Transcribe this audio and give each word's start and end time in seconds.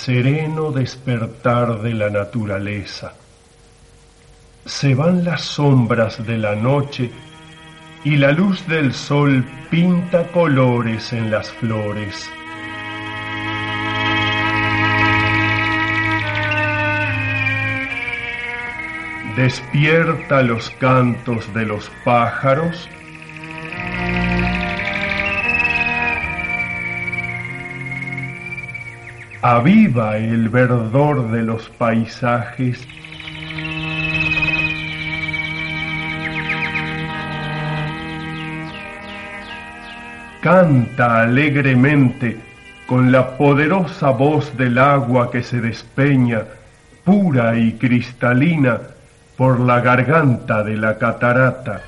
Sereno 0.00 0.72
despertar 0.72 1.82
de 1.82 1.92
la 1.92 2.08
naturaleza. 2.08 3.12
Se 4.64 4.94
van 4.94 5.24
las 5.24 5.42
sombras 5.42 6.26
de 6.26 6.38
la 6.38 6.54
noche 6.54 7.10
y 8.02 8.16
la 8.16 8.32
luz 8.32 8.66
del 8.66 8.94
sol 8.94 9.44
pinta 9.70 10.26
colores 10.28 11.12
en 11.12 11.30
las 11.30 11.50
flores. 11.50 12.30
Despierta 19.36 20.42
los 20.42 20.70
cantos 20.80 21.52
de 21.52 21.66
los 21.66 21.90
pájaros 22.04 22.88
aviva 29.42 30.18
el 30.18 30.48
verdor 30.48 31.30
de 31.30 31.42
los 31.42 31.68
paisajes. 31.70 32.86
Canta 40.42 41.22
alegremente 41.22 42.38
con 42.86 43.12
la 43.12 43.36
poderosa 43.36 44.10
voz 44.10 44.56
del 44.56 44.78
agua 44.78 45.30
que 45.30 45.42
se 45.42 45.60
despeña, 45.60 46.44
pura 47.04 47.56
y 47.56 47.72
cristalina, 47.74 48.80
por 49.36 49.60
la 49.60 49.80
garganta 49.80 50.62
de 50.62 50.76
la 50.76 50.98
catarata. 50.98 51.80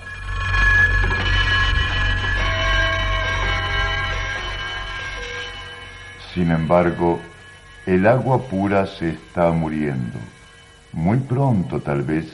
Sin 6.33 6.51
embargo, 6.51 7.21
el 7.87 8.07
agua 8.07 8.39
pura 8.39 8.87
se 8.87 9.11
está 9.11 9.51
muriendo. 9.51 10.19
Muy 10.93 11.19
pronto, 11.19 11.81
tal 11.81 12.03
vez, 12.03 12.27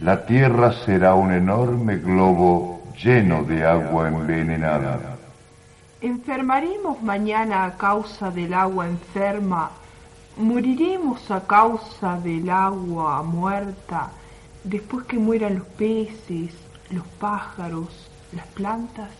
la 0.00 0.26
Tierra 0.26 0.72
será 0.72 1.14
un 1.14 1.32
enorme 1.32 1.96
globo 1.96 2.82
lleno 3.02 3.44
de 3.44 3.64
agua 3.64 4.08
envenenada. 4.08 5.16
¿Enfermaremos 6.00 7.02
mañana 7.02 7.66
a 7.66 7.76
causa 7.76 8.30
del 8.30 8.54
agua 8.54 8.88
enferma? 8.88 9.70
¿Moriremos 10.38 11.30
a 11.30 11.46
causa 11.46 12.18
del 12.18 12.48
agua 12.48 13.22
muerta 13.22 14.10
después 14.64 15.04
que 15.04 15.18
mueran 15.18 15.58
los 15.58 15.66
peces, 15.66 16.54
los 16.90 17.06
pájaros, 17.18 18.10
las 18.32 18.46
plantas? 18.48 19.10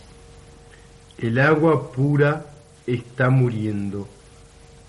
El 1.18 1.38
agua 1.38 1.92
pura 1.92 2.46
está 2.86 3.28
muriendo. 3.28 4.08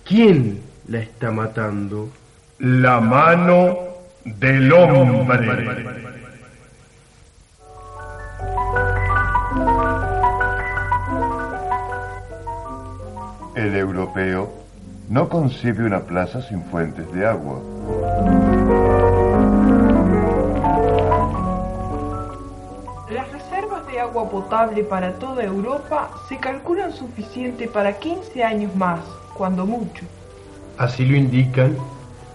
¿Quién 0.06 0.71
la 0.92 1.00
está 1.00 1.32
matando? 1.32 2.10
La 2.60 3.00
mano 3.00 3.78
del 4.26 4.72
hombre. 4.74 5.50
El 13.56 13.76
europeo 13.76 14.52
no 15.10 15.30
concibe 15.30 15.86
una 15.86 16.02
plaza 16.02 16.42
sin 16.42 16.62
fuentes 16.66 17.10
de 17.14 17.26
agua. 17.26 17.60
Las 23.10 23.32
reservas 23.32 23.88
de 23.88 24.00
agua 24.02 24.30
potable 24.30 24.84
para 24.84 25.14
toda 25.14 25.42
Europa 25.42 26.12
se 26.28 26.38
calculan 26.38 26.92
suficiente 26.92 27.70
para 27.70 27.94
15 27.98 28.44
años 28.44 28.76
más 28.76 29.00
cuando 29.34 29.66
mucho. 29.66 30.06
Así 30.78 31.06
lo 31.06 31.16
indican 31.16 31.76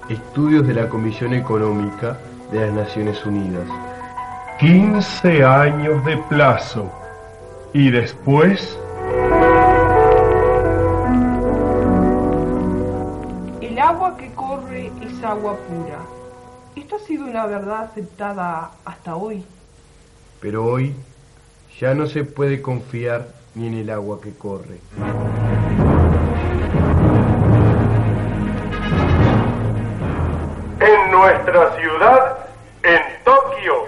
estudios 0.09 0.67
de 0.67 0.75
la 0.75 0.89
Comisión 0.89 1.35
Económica 1.35 2.19
de 2.53 2.61
las 2.61 2.73
Naciones 2.73 3.25
Unidas. 3.27 3.67
15 4.61 5.45
años 5.45 6.05
de 6.05 6.17
plazo. 6.29 6.91
Y 7.73 7.91
después... 7.91 8.79
El 13.61 13.79
agua 13.79 14.17
que 14.17 14.33
corre 14.33 14.91
es 15.03 15.25
agua 15.25 15.57
pura. 15.69 15.99
Esto 16.77 16.97
ha 16.97 16.99
sido 17.01 17.27
una 17.27 17.47
verdad 17.47 17.85
aceptada 17.85 18.71
hasta 18.85 19.17
hoy. 19.17 19.45
Pero 20.41 20.65
hoy 20.65 20.95
ya 21.81 21.95
no 21.95 22.07
se 22.07 22.25
puede 22.25 22.63
confiar 22.63 23.29
ni 23.55 23.67
en 23.67 23.75
el 23.75 23.91
agua 23.91 24.21
que 24.21 24.33
corre. 24.33 24.79
Nuestra 31.47 31.77
ciudad, 31.77 32.39
en 32.83 33.25
Tokio, 33.25 33.87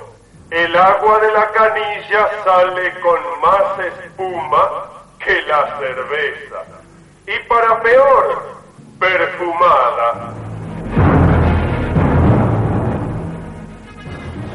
el 0.50 0.76
agua 0.76 1.18
de 1.18 1.32
la 1.32 1.50
canilla 1.50 2.28
sale 2.44 3.00
con 3.00 3.18
más 3.40 3.78
espuma 3.80 4.86
que 5.18 5.42
la 5.42 5.78
cerveza. 5.78 6.62
Y 7.26 7.38
para 7.48 7.82
peor, 7.82 8.42
perfumada. 9.00 10.34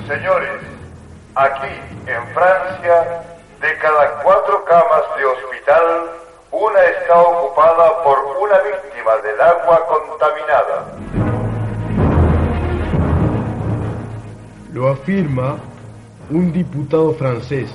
Señores, 0.07 0.61
aquí 1.35 1.81
en 2.07 2.27
Francia, 2.33 3.23
de 3.59 3.77
cada 3.79 4.23
cuatro 4.23 4.63
camas 4.63 5.03
de 5.17 5.25
hospital, 5.25 6.09
una 6.51 6.83
está 6.83 7.17
ocupada 7.17 8.03
por 8.03 8.19
una 8.39 8.57
víctima 8.59 9.17
del 9.17 9.41
agua 9.41 9.85
contaminada. 9.87 11.32
Lo 14.73 14.89
afirma 14.89 15.57
un 16.29 16.51
diputado 16.51 17.13
francés. 17.13 17.73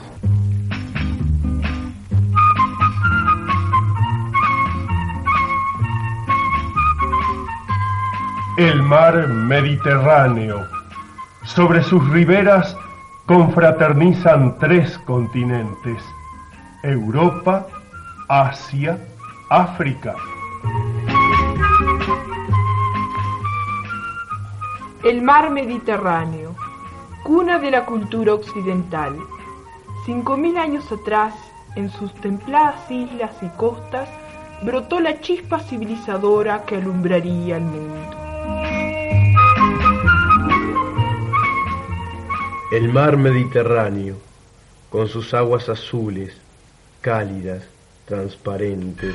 el 8.58 8.82
mar 8.82 9.28
Mediterráneo. 9.28 10.66
Sobre 11.44 11.80
sus 11.84 12.04
riberas 12.10 12.76
confraternizan 13.24 14.58
tres 14.58 14.98
continentes, 15.06 16.02
Europa, 16.82 17.68
Asia, 18.28 18.98
África. 19.48 20.16
El 25.04 25.22
mar 25.22 25.50
Mediterráneo, 25.50 26.56
cuna 27.28 27.58
de 27.58 27.70
la 27.70 27.84
cultura 27.84 28.32
occidental. 28.32 29.14
Cinco 30.06 30.38
mil 30.38 30.56
años 30.56 30.90
atrás, 30.90 31.34
en 31.76 31.90
sus 31.90 32.10
templadas 32.14 32.90
islas 32.90 33.32
y 33.42 33.48
costas, 33.48 34.08
brotó 34.62 34.98
la 34.98 35.20
chispa 35.20 35.60
civilizadora 35.60 36.64
que 36.64 36.76
alumbraría 36.76 37.58
el 37.58 37.64
mundo. 37.64 38.16
El 42.72 42.90
mar 42.94 43.18
Mediterráneo, 43.18 44.16
con 44.88 45.06
sus 45.06 45.34
aguas 45.34 45.68
azules, 45.68 46.34
cálidas, 47.02 47.62
transparentes. 48.06 49.14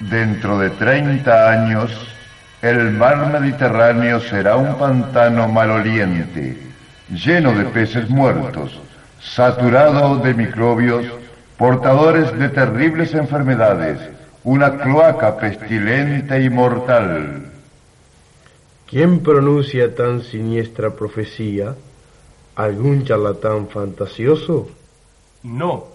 Dentro 0.00 0.58
de 0.58 0.68
30 0.68 1.50
años, 1.50 2.11
el 2.62 2.92
mar 2.92 3.32
Mediterráneo 3.32 4.20
será 4.20 4.56
un 4.56 4.78
pantano 4.78 5.48
maloliente, 5.48 6.56
lleno 7.10 7.52
de 7.52 7.64
peces 7.64 8.08
muertos, 8.08 8.80
saturado 9.20 10.18
de 10.18 10.32
microbios, 10.32 11.04
portadores 11.58 12.32
de 12.38 12.48
terribles 12.48 13.14
enfermedades, 13.14 13.98
una 14.44 14.78
cloaca 14.78 15.36
pestilente 15.38 16.40
y 16.40 16.50
mortal. 16.50 17.46
¿Quién 18.86 19.24
pronuncia 19.24 19.92
tan 19.94 20.22
siniestra 20.22 20.90
profecía? 20.90 21.74
¿Algún 22.54 23.04
charlatán 23.04 23.68
fantasioso? 23.70 24.70
No, 25.42 25.88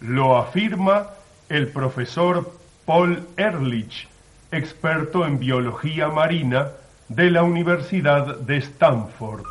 lo 0.00 0.38
afirma 0.38 1.08
el 1.50 1.68
profesor 1.68 2.52
Paul 2.86 3.26
Ehrlich, 3.36 4.08
experto 4.56 5.26
en 5.26 5.38
biología 5.38 6.08
marina 6.08 6.68
de 7.08 7.30
la 7.30 7.42
Universidad 7.42 8.38
de 8.38 8.56
Stanford. 8.56 9.44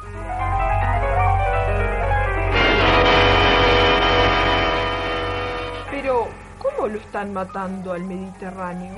Pero, 5.92 6.28
¿cómo 6.57 6.88
lo 6.88 6.98
están 6.98 7.34
matando 7.34 7.94
al 7.94 8.04
Mediterráneo? 8.04 8.96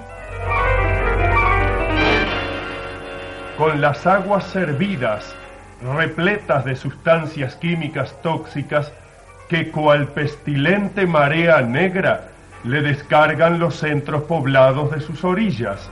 Con 3.58 3.82
las 3.82 4.08
aguas 4.08 4.46
servidas, 4.46 5.36
repletas 5.96 6.66
de 6.66 6.76
sustancias 6.76 7.56
químicas 7.56 8.16
tóxicas 8.22 8.92
que 9.50 9.72
cual 9.72 10.08
pestilente 10.08 11.06
marea 11.06 11.62
negra 11.62 12.30
le 12.64 12.82
descargan 12.82 13.60
los 13.60 13.76
centros 13.76 14.24
poblados 14.24 14.92
de 14.92 15.00
sus 15.00 15.24
orillas. 15.24 15.90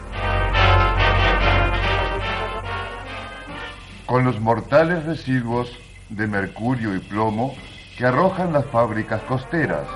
Con 4.05 4.25
los 4.25 4.39
mortales 4.39 5.05
residuos 5.05 5.77
de 6.09 6.27
mercurio 6.27 6.95
y 6.95 6.99
plomo 6.99 7.55
que 7.97 8.05
arrojan 8.05 8.53
las 8.53 8.65
fábricas 8.65 9.21
costeras. 9.21 9.87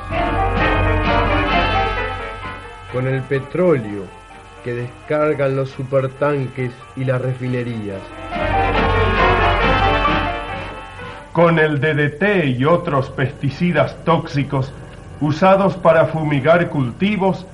Con 2.91 3.07
el 3.07 3.21
petróleo 3.23 4.03
que 4.63 4.73
descargan 4.73 5.55
los 5.55 5.69
supertanques 5.69 6.71
y 6.95 7.03
las 7.05 7.21
refinerías. 7.21 8.01
Con 11.33 11.59
el 11.59 11.79
DDT 11.79 12.57
y 12.57 12.65
otros 12.65 13.09
pesticidas 13.11 13.95
tóxicos 14.03 14.73
usados 15.21 15.75
para 15.75 16.05
fumigar 16.05 16.69
cultivos 16.69 17.45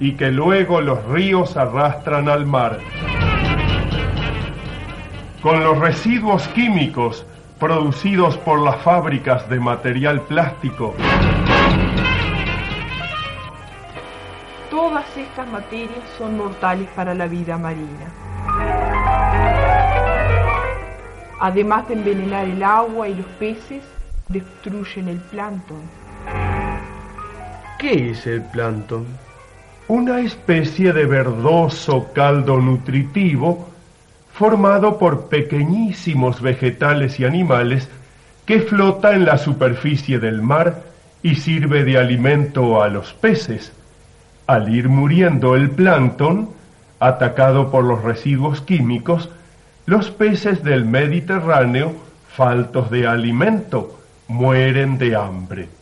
y 0.00 0.14
que 0.14 0.30
luego 0.30 0.80
los 0.80 1.04
ríos 1.06 1.56
arrastran 1.56 2.28
al 2.28 2.46
mar. 2.46 2.78
Con 5.40 5.62
los 5.62 5.78
residuos 5.78 6.46
químicos 6.48 7.26
producidos 7.58 8.36
por 8.38 8.60
las 8.60 8.76
fábricas 8.82 9.48
de 9.48 9.60
material 9.60 10.20
plástico. 10.22 10.94
Todas 14.68 15.16
estas 15.16 15.48
materias 15.48 16.02
son 16.18 16.36
mortales 16.36 16.88
para 16.96 17.14
la 17.14 17.28
vida 17.28 17.56
marina. 17.56 18.10
Además 21.38 21.86
de 21.86 21.94
envenenar 21.94 22.46
el 22.46 22.62
agua 22.62 23.08
y 23.08 23.14
los 23.14 23.26
peces, 23.38 23.84
destruyen 24.28 25.08
el 25.08 25.18
plancton. 25.18 26.01
¿Qué 27.82 28.10
es 28.10 28.28
el 28.28 28.42
plancton? 28.42 29.04
Una 29.88 30.20
especie 30.20 30.92
de 30.92 31.04
verdoso 31.04 32.12
caldo 32.12 32.60
nutritivo 32.60 33.68
formado 34.32 35.00
por 35.00 35.26
pequeñísimos 35.26 36.40
vegetales 36.40 37.18
y 37.18 37.24
animales 37.24 37.88
que 38.46 38.60
flota 38.60 39.16
en 39.16 39.24
la 39.24 39.36
superficie 39.36 40.20
del 40.20 40.42
mar 40.42 40.84
y 41.24 41.34
sirve 41.34 41.82
de 41.82 41.98
alimento 41.98 42.80
a 42.80 42.88
los 42.88 43.14
peces. 43.14 43.72
Al 44.46 44.72
ir 44.72 44.88
muriendo 44.88 45.56
el 45.56 45.68
plancton, 45.68 46.50
atacado 47.00 47.72
por 47.72 47.82
los 47.82 48.00
residuos 48.04 48.60
químicos, 48.60 49.28
los 49.86 50.08
peces 50.12 50.62
del 50.62 50.84
Mediterráneo, 50.84 51.96
faltos 52.28 52.92
de 52.92 53.08
alimento, 53.08 53.98
mueren 54.28 54.98
de 54.98 55.16
hambre. 55.16 55.81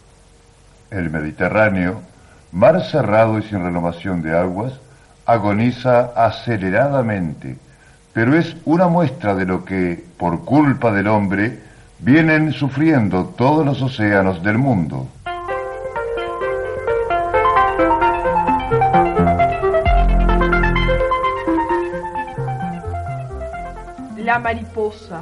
El 0.91 1.09
Mediterráneo, 1.09 2.03
mar 2.51 2.83
cerrado 2.85 3.39
y 3.39 3.43
sin 3.43 3.63
renovación 3.63 4.23
de 4.23 4.37
aguas, 4.37 4.73
agoniza 5.25 6.11
aceleradamente, 6.17 7.57
pero 8.13 8.35
es 8.35 8.57
una 8.65 8.89
muestra 8.89 9.37
de 9.37 9.47
lo 9.47 9.65
que, 9.65 10.05
por 10.19 10.45
culpa 10.45 10.91
del 10.91 11.07
hombre, 11.07 11.61
vienen 12.01 12.53
sufriendo 12.53 13.27
todos 13.37 13.65
los 13.65 13.81
océanos 13.81 14.43
del 14.43 14.59
mundo. 14.59 15.07
La 24.17 24.41
mariposa, 24.41 25.21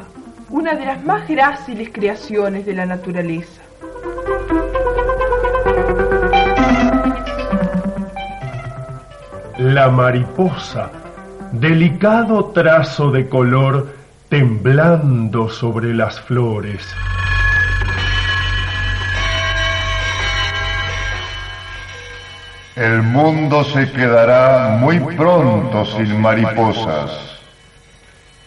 una 0.49 0.75
de 0.75 0.87
las 0.87 1.05
más 1.05 1.29
gráciles 1.29 1.91
creaciones 1.93 2.65
de 2.65 2.75
la 2.75 2.87
naturaleza. 2.87 3.68
La 9.59 9.89
mariposa, 9.89 10.89
delicado 11.51 12.45
trazo 12.55 13.11
de 13.11 13.29
color 13.29 13.93
temblando 14.29 15.49
sobre 15.49 15.93
las 15.93 16.21
flores. 16.21 16.87
El 22.77 23.03
mundo 23.03 23.65
se 23.65 23.91
quedará 23.91 24.77
muy 24.79 25.01
pronto 25.17 25.85
sin 25.87 26.21
mariposas. 26.21 27.41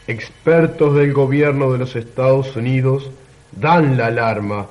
Expertos 0.08 0.96
del 0.96 1.12
gobierno 1.12 1.74
de 1.74 1.80
los 1.80 1.98
Estados 1.98 2.56
Unidos 2.56 3.12
dan 3.52 3.98
la 3.98 4.06
alarma. 4.06 4.68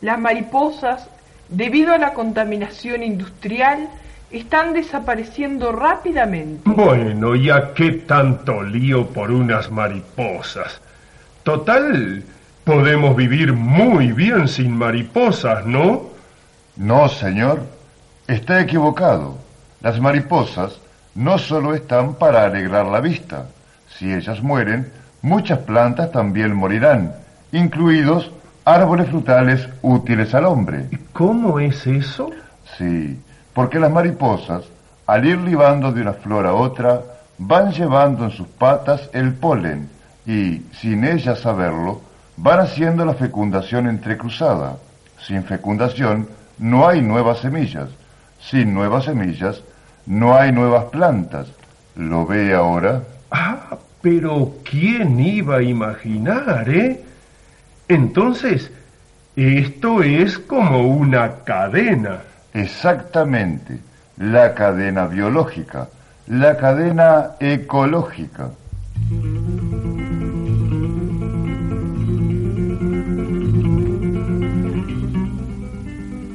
Las 0.00 0.18
mariposas, 0.18 1.10
debido 1.50 1.92
a 1.92 1.98
la 1.98 2.14
contaminación 2.14 3.02
industrial, 3.02 3.90
están 4.30 4.72
desapareciendo 4.72 5.72
rápidamente. 5.72 6.62
Bueno, 6.64 7.34
¿y 7.34 7.50
a 7.50 7.74
qué 7.74 7.92
tanto 7.92 8.62
lío 8.62 9.06
por 9.08 9.30
unas 9.30 9.70
mariposas? 9.70 10.80
Total, 11.42 12.22
podemos 12.64 13.16
vivir 13.16 13.52
muy 13.52 14.12
bien 14.12 14.46
sin 14.46 14.76
mariposas, 14.76 15.66
¿no? 15.66 16.10
No, 16.76 17.08
señor, 17.08 17.62
está 18.28 18.60
equivocado. 18.60 19.36
Las 19.80 20.00
mariposas 20.00 20.78
no 21.14 21.38
solo 21.38 21.74
están 21.74 22.14
para 22.14 22.44
alegrar 22.44 22.86
la 22.86 23.00
vista. 23.00 23.46
Si 23.88 24.12
ellas 24.12 24.42
mueren, 24.42 24.92
muchas 25.22 25.58
plantas 25.60 26.12
también 26.12 26.54
morirán, 26.54 27.14
incluidos 27.52 28.30
árboles 28.64 29.08
frutales 29.08 29.68
útiles 29.82 30.34
al 30.34 30.44
hombre. 30.44 30.86
¿Cómo 31.12 31.58
es 31.58 31.86
eso? 31.86 32.30
Sí, 32.78 33.18
porque 33.52 33.78
las 33.78 33.90
mariposas, 33.90 34.64
al 35.06 35.24
ir 35.24 35.38
libando 35.38 35.92
de 35.92 36.02
una 36.02 36.12
flor 36.12 36.46
a 36.46 36.54
otra, 36.54 37.02
van 37.38 37.72
llevando 37.72 38.24
en 38.24 38.30
sus 38.30 38.46
patas 38.46 39.08
el 39.12 39.34
polen 39.34 39.88
y, 40.26 40.62
sin 40.80 41.04
ellas 41.04 41.40
saberlo, 41.40 42.00
van 42.36 42.60
haciendo 42.60 43.04
la 43.04 43.14
fecundación 43.14 43.86
entrecruzada. 43.86 44.76
Sin 45.26 45.44
fecundación 45.44 46.28
no 46.58 46.88
hay 46.88 47.02
nuevas 47.02 47.38
semillas. 47.38 47.88
Sin 48.38 48.72
nuevas 48.72 49.04
semillas 49.04 49.62
no 50.06 50.36
hay 50.36 50.52
nuevas 50.52 50.84
plantas. 50.84 51.48
¿Lo 51.96 52.26
ve 52.26 52.54
ahora? 52.54 53.02
Ah, 53.30 53.76
pero 54.00 54.54
¿quién 54.64 55.20
iba 55.20 55.56
a 55.56 55.62
imaginar, 55.62 56.68
eh? 56.68 57.02
Entonces, 57.88 58.70
esto 59.36 60.02
es 60.02 60.38
como 60.38 60.82
una 60.82 61.36
cadena. 61.44 62.20
Exactamente, 62.52 63.78
la 64.16 64.54
cadena 64.54 65.06
biológica, 65.06 65.88
la 66.26 66.56
cadena 66.56 67.36
ecológica. 67.38 68.50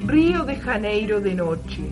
Río 0.08 0.46
de 0.46 0.56
Janeiro 0.56 1.20
de 1.20 1.36
noche. 1.36 1.84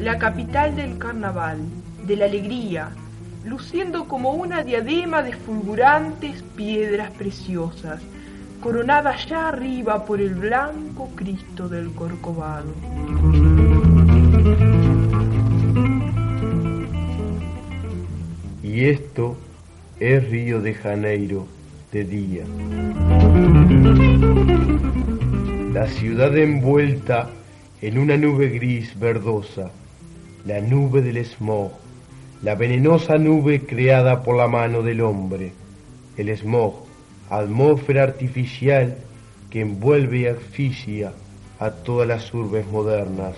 La 0.00 0.18
capital 0.18 0.74
del 0.74 0.98
carnaval, 0.98 1.58
de 2.06 2.16
la 2.16 2.24
alegría, 2.24 2.88
luciendo 3.44 4.08
como 4.08 4.32
una 4.32 4.64
diadema 4.64 5.22
de 5.22 5.32
fulgurantes 5.32 6.42
piedras 6.56 7.12
preciosas, 7.12 8.00
coronada 8.60 9.10
allá 9.10 9.48
arriba 9.48 10.04
por 10.04 10.20
el 10.20 10.34
blanco 10.34 11.10
Cristo 11.14 11.68
del 11.68 11.92
Corcovado. 11.92 12.72
Y 18.62 18.84
esto 18.84 19.36
es 20.00 20.28
Río 20.28 20.60
de 20.60 20.74
Janeiro 20.74 21.46
de 21.92 22.04
día. 22.04 22.44
La 25.72 25.86
ciudad 25.86 26.36
envuelta 26.36 27.30
en 27.82 27.98
una 27.98 28.16
nube 28.16 28.48
gris 28.48 28.98
verdosa, 28.98 29.70
la 30.44 30.60
nube 30.60 31.02
del 31.02 31.24
smog, 31.24 31.70
la 32.42 32.54
venenosa 32.54 33.18
nube 33.18 33.60
creada 33.66 34.22
por 34.22 34.36
la 34.36 34.48
mano 34.48 34.82
del 34.82 35.00
hombre, 35.00 35.52
el 36.16 36.36
smog, 36.36 36.85
atmósfera 37.30 38.04
artificial 38.04 38.96
que 39.50 39.60
envuelve 39.60 40.18
y 40.18 40.26
asfixia 40.26 41.12
a 41.58 41.70
todas 41.70 42.06
las 42.08 42.32
urbes 42.34 42.66
modernas. 42.66 43.34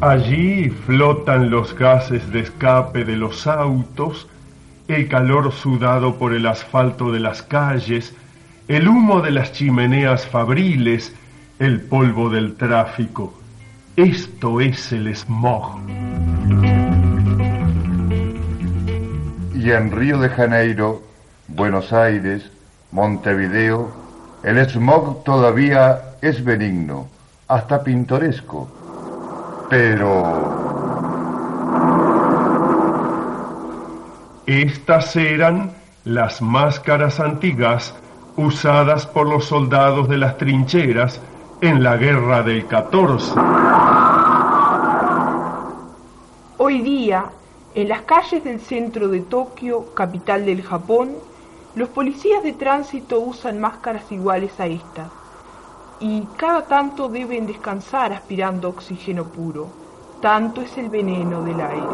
Allí 0.00 0.68
flotan 0.68 1.50
los 1.50 1.74
gases 1.74 2.30
de 2.32 2.40
escape 2.40 3.04
de 3.04 3.16
los 3.16 3.46
autos, 3.46 4.26
el 4.88 5.08
calor 5.08 5.52
sudado 5.52 6.16
por 6.16 6.34
el 6.34 6.46
asfalto 6.46 7.12
de 7.12 7.20
las 7.20 7.42
calles, 7.42 8.14
el 8.68 8.88
humo 8.88 9.20
de 9.20 9.30
las 9.30 9.52
chimeneas 9.52 10.26
fabriles, 10.26 11.14
el 11.58 11.80
polvo 11.82 12.30
del 12.30 12.54
tráfico. 12.54 13.32
Esto 13.96 14.60
es 14.60 14.92
el 14.92 15.14
smog. 15.14 15.78
Y 19.62 19.70
en 19.70 19.92
Río 19.92 20.18
de 20.18 20.28
Janeiro, 20.28 21.02
Buenos 21.46 21.92
Aires, 21.92 22.50
Montevideo, 22.90 23.92
el 24.42 24.58
smog 24.68 25.22
todavía 25.22 26.16
es 26.20 26.42
benigno, 26.42 27.06
hasta 27.46 27.84
pintoresco. 27.84 28.68
Pero... 29.70 30.82
Estas 34.46 35.14
eran 35.14 35.70
las 36.06 36.42
máscaras 36.42 37.20
antiguas 37.20 37.94
usadas 38.36 39.06
por 39.06 39.28
los 39.28 39.44
soldados 39.44 40.08
de 40.08 40.18
las 40.18 40.38
trincheras 40.38 41.20
en 41.60 41.84
la 41.84 41.96
guerra 41.96 42.42
del 42.42 42.66
14. 42.66 43.34
Hoy 46.58 46.82
día, 46.82 47.26
en 47.74 47.88
las 47.88 48.02
calles 48.02 48.44
del 48.44 48.60
centro 48.60 49.08
de 49.08 49.20
Tokio, 49.20 49.94
capital 49.94 50.44
del 50.44 50.62
Japón, 50.62 51.12
los 51.74 51.88
policías 51.88 52.42
de 52.42 52.52
tránsito 52.52 53.20
usan 53.20 53.58
máscaras 53.58 54.10
iguales 54.12 54.58
a 54.60 54.66
esta 54.66 55.08
y 56.00 56.26
cada 56.36 56.66
tanto 56.66 57.08
deben 57.08 57.46
descansar 57.46 58.12
aspirando 58.12 58.68
oxígeno 58.68 59.24
puro. 59.24 59.68
Tanto 60.20 60.60
es 60.60 60.76
el 60.76 60.90
veneno 60.90 61.42
del 61.42 61.60
aire. 61.60 61.86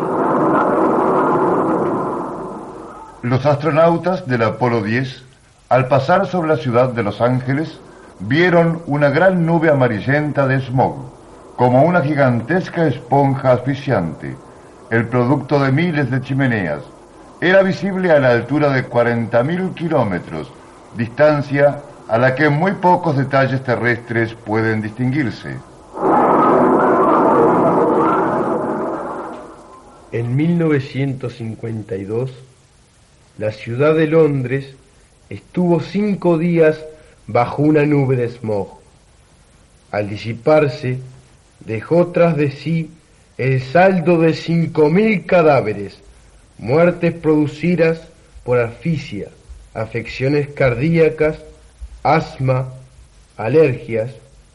Los 3.22 3.46
astronautas 3.46 4.26
del 4.26 4.42
Apolo 4.42 4.82
10, 4.82 5.22
al 5.68 5.88
pasar 5.88 6.26
sobre 6.26 6.48
la 6.48 6.56
ciudad 6.56 6.88
de 6.88 7.02
Los 7.02 7.20
Ángeles, 7.20 7.78
vieron 8.20 8.82
una 8.86 9.10
gran 9.10 9.46
nube 9.46 9.70
amarillenta 9.70 10.46
de 10.46 10.60
smog, 10.60 10.96
como 11.56 11.82
una 11.82 12.02
gigantesca 12.02 12.86
esponja 12.86 13.52
asfixiante, 13.52 14.36
el 14.90 15.06
producto 15.08 15.60
de 15.60 15.70
miles 15.72 16.10
de 16.10 16.20
chimeneas. 16.20 16.82
Era 17.40 17.62
visible 17.62 18.10
a 18.10 18.18
la 18.18 18.30
altura 18.30 18.70
de 18.70 18.88
40.000 18.88 19.74
kilómetros, 19.74 20.50
distancia 20.96 21.82
a 22.08 22.18
la 22.18 22.34
que 22.34 22.48
muy 22.48 22.72
pocos 22.72 23.16
detalles 23.16 23.62
terrestres 23.62 24.34
pueden 24.34 24.80
distinguirse. 24.80 25.56
En 30.10 30.34
1952, 30.34 32.32
la 33.36 33.52
ciudad 33.52 33.94
de 33.94 34.06
Londres 34.06 34.74
estuvo 35.28 35.80
cinco 35.80 36.38
días 36.38 36.82
bajo 37.26 37.62
una 37.62 37.84
nube 37.84 38.16
de 38.16 38.30
smog. 38.30 38.78
Al 39.90 40.08
disiparse, 40.08 40.98
dejó 41.60 42.06
tras 42.08 42.36
de 42.36 42.50
sí 42.50 42.90
el 43.38 43.62
saldo 43.62 44.18
de 44.18 44.34
cinco 44.34 44.90
mil 44.90 45.24
cadáveres, 45.24 45.96
muertes 46.58 47.14
producidas 47.14 48.00
por 48.42 48.58
asfixia, 48.58 49.28
afecciones 49.74 50.48
cardíacas, 50.48 51.38
asma, 52.02 52.74
alergias, 53.36 54.10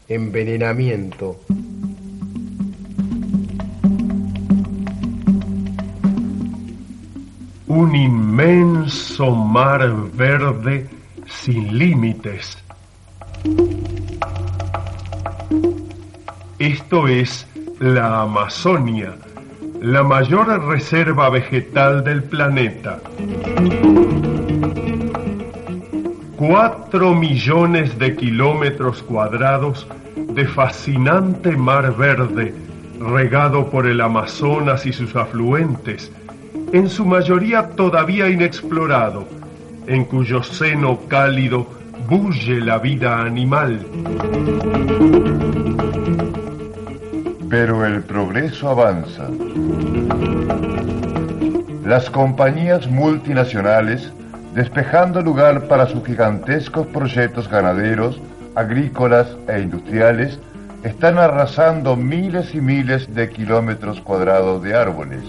envenenamiento. 0.10 1.40
Un 7.68 7.96
inmenso 7.96 9.32
mar 9.32 9.90
verde 10.14 10.88
sin 11.26 11.78
límites. 11.78 12.58
Esto 16.60 17.08
es 17.08 17.48
la 17.84 18.22
Amazonia, 18.22 19.14
la 19.82 20.04
mayor 20.04 20.48
reserva 20.70 21.30
vegetal 21.30 22.02
del 22.02 22.24
planeta. 22.24 23.02
Cuatro 26.38 27.14
millones 27.14 28.00
de 28.00 28.16
kilómetros 28.16 29.04
cuadrados 29.04 29.86
de 30.16 30.48
fascinante 30.48 31.58
mar 31.58 31.94
verde, 31.98 32.56
regado 33.02 33.70
por 33.70 33.86
el 33.86 34.00
Amazonas 34.00 34.86
y 34.86 34.94
sus 34.94 35.14
afluentes, 35.18 36.10
en 36.72 36.88
su 36.88 37.06
mayoría 37.06 37.72
todavía 37.72 38.30
inexplorado, 38.30 39.28
en 39.88 40.06
cuyo 40.06 40.42
seno 40.42 41.02
cálido 41.10 41.68
bulle 42.08 42.62
la 42.62 42.78
vida 42.78 43.20
animal. 43.24 43.86
Pero 47.54 47.86
el 47.86 48.02
progreso 48.02 48.68
avanza. 48.68 49.28
Las 51.86 52.10
compañías 52.10 52.88
multinacionales, 52.88 54.12
despejando 54.56 55.22
lugar 55.22 55.68
para 55.68 55.86
sus 55.86 56.04
gigantescos 56.04 56.88
proyectos 56.88 57.48
ganaderos, 57.48 58.20
agrícolas 58.56 59.28
e 59.48 59.60
industriales, 59.60 60.40
están 60.84 61.20
arrasando 61.20 61.96
miles 61.96 62.56
y 62.56 62.60
miles 62.60 63.14
de 63.14 63.30
kilómetros 63.30 64.02
cuadrados 64.02 64.64
de 64.64 64.76
árboles. 64.76 65.22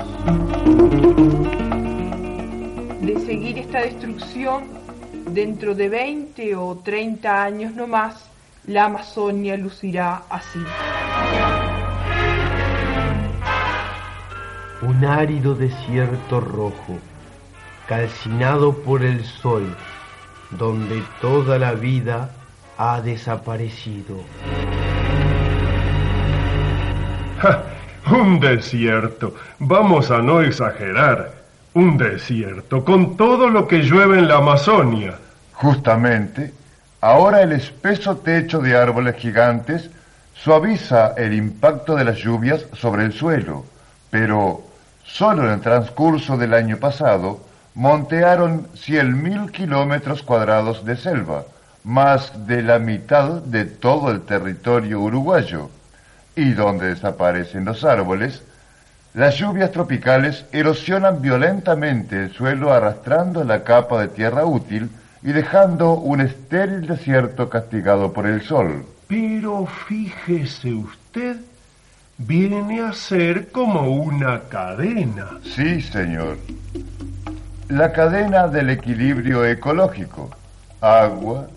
De 3.03 3.21
seguir 3.27 3.59
esta 3.59 3.81
destrucción, 3.81 4.65
dentro 5.29 5.75
de 5.75 5.91
20 5.91 6.57
o 6.57 6.75
30 6.83 7.43
años 7.43 7.75
no 7.75 7.87
más, 7.87 8.31
la 8.67 8.87
Amazonia 8.87 9.59
lucirá 9.59 10.23
así. 10.31 10.61
Un 14.87 15.05
árido 15.05 15.55
desierto 15.55 16.41
rojo, 16.41 16.99
calcinado 17.89 18.73
por 18.73 19.03
el 19.03 19.25
sol, 19.25 19.75
donde 20.51 21.03
toda 21.21 21.59
la 21.59 21.73
vida 21.73 22.31
ha 22.79 23.01
desaparecido. 23.01 24.17
un 28.11 28.41
desierto. 28.41 29.35
Vamos 29.59 30.11
a 30.11 30.19
no 30.19 30.43
exagerar. 30.43 31.43
Un 31.75 31.99
desierto 31.99 32.85
con 32.85 33.17
todo 33.17 33.49
lo 33.49 33.67
que 33.67 33.83
llueve 33.83 34.19
en 34.19 34.29
la 34.29 34.37
Amazonia. 34.37 35.19
Justamente, 35.55 36.53
Ahora 37.05 37.43
el 37.43 37.53
espeso 37.53 38.17
techo 38.17 38.61
de 38.61 38.75
árboles 38.75 39.17
gigantes 39.17 39.91
suaviza 40.33 41.13
el 41.19 41.35
impacto 41.35 41.97
de 41.97 42.05
las 42.05 42.17
lluvias 42.17 42.65
sobre 42.73 43.05
el 43.05 43.13
suelo, 43.13 43.67
pero 44.09 44.64
solo 45.05 45.45
en 45.47 45.53
el 45.53 45.61
transcurso 45.61 46.37
del 46.37 46.55
año 46.55 46.77
pasado 46.79 47.41
montearon 47.75 48.69
cien 48.75 49.23
mil 49.23 49.51
kilómetros 49.51 50.23
cuadrados 50.23 50.85
de 50.85 50.97
selva, 50.97 51.45
más 51.83 52.47
de 52.47 52.63
la 52.63 52.79
mitad 52.79 53.43
de 53.43 53.65
todo 53.65 54.11
el 54.11 54.23
territorio 54.23 55.01
uruguayo, 55.01 55.71
y 56.37 56.53
donde 56.53 56.89
desaparecen 56.89 57.65
los 57.65 57.85
árboles, 57.85 58.43
las 59.15 59.37
lluvias 59.37 59.71
tropicales 59.71 60.45
erosionan 60.51 61.23
violentamente 61.23 62.25
el 62.25 62.33
suelo 62.33 62.73
arrastrando 62.73 63.45
la 63.45 63.63
capa 63.63 64.01
de 64.01 64.09
tierra 64.09 64.45
útil 64.45 64.91
y 65.23 65.33
dejando 65.33 65.93
un 65.93 66.21
estéril 66.21 66.87
desierto 66.87 67.49
castigado 67.49 68.13
por 68.13 68.27
el 68.27 68.43
sol. 68.43 68.85
Pero 69.07 69.67
fíjese 69.67 70.73
usted, 70.73 71.37
viene 72.19 72.81
a 72.81 72.93
ser 72.93 73.51
como 73.51 73.89
una 73.91 74.41
cadena. 74.49 75.39
Sí, 75.43 75.81
señor. 75.81 76.39
La 77.69 77.93
cadena 77.93 78.47
del 78.49 78.71
equilibrio 78.71 79.45
ecológico. 79.45 80.31
Agua, 80.81 81.49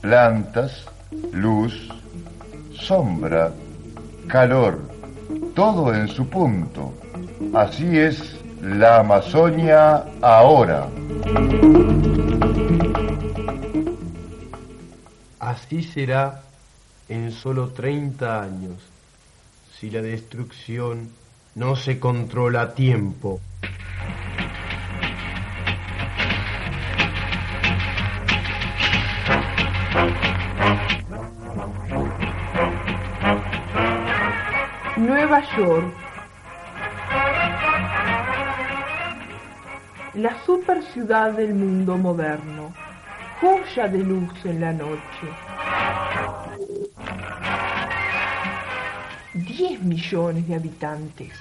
plantas, 0.00 0.84
luz, 1.32 1.88
sombra, 2.72 3.52
calor, 4.26 4.80
todo 5.54 5.94
en 5.94 6.08
su 6.08 6.28
punto. 6.28 6.92
Así 7.54 7.98
es 7.98 8.36
la 8.60 9.00
Amazonia 9.00 10.04
ahora. 10.20 10.88
Así 15.38 15.82
será 15.82 16.40
en 17.08 17.30
solo 17.32 17.68
30 17.68 18.42
años 18.42 18.91
si 19.82 19.90
la 19.90 20.00
destrucción 20.00 21.10
no 21.56 21.74
se 21.74 21.98
controla 21.98 22.60
a 22.62 22.72
tiempo. 22.72 23.40
Nueva 34.98 35.42
York. 35.56 35.92
La 40.14 40.40
super 40.46 40.80
ciudad 40.92 41.32
del 41.32 41.54
mundo 41.54 41.98
moderno, 41.98 42.72
joya 43.40 43.88
de 43.88 43.98
luz 43.98 44.44
en 44.44 44.60
la 44.60 44.72
noche. 44.72 45.51
10 49.34 49.80
millones 49.80 50.46
de 50.46 50.56
habitantes. 50.56 51.32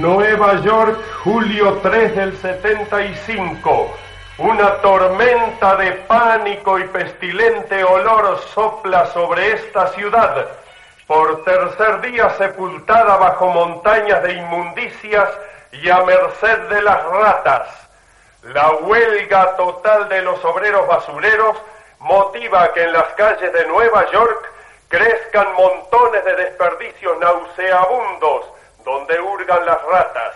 Nueva 0.00 0.62
York, 0.62 0.98
julio 1.22 1.80
3 1.82 2.16
del 2.16 2.36
75. 2.38 3.94
Una 4.38 4.76
tormenta 4.76 5.76
de 5.76 5.92
pánico 5.92 6.78
y 6.78 6.84
pestilente 6.84 7.84
olor 7.84 8.40
sopla 8.54 9.04
sobre 9.12 9.52
esta 9.52 9.88
ciudad, 9.88 10.46
por 11.06 11.44
tercer 11.44 12.00
día 12.00 12.30
sepultada 12.30 13.16
bajo 13.18 13.50
montañas 13.50 14.22
de 14.22 14.32
inmundicias 14.32 15.28
y 15.72 15.90
a 15.90 16.02
merced 16.04 16.58
de 16.70 16.82
las 16.82 17.04
ratas. 17.04 17.83
La 18.44 18.72
huelga 18.72 19.56
total 19.56 20.06
de 20.10 20.20
los 20.20 20.44
obreros 20.44 20.86
basureros 20.86 21.56
motiva 22.00 22.74
que 22.74 22.82
en 22.82 22.92
las 22.92 23.06
calles 23.14 23.50
de 23.50 23.66
Nueva 23.66 24.10
York 24.10 24.52
crezcan 24.88 25.54
montones 25.54 26.22
de 26.26 26.36
desperdicios 26.36 27.18
nauseabundos 27.20 28.44
donde 28.84 29.18
hurgan 29.18 29.64
las 29.64 29.82
ratas. 29.84 30.34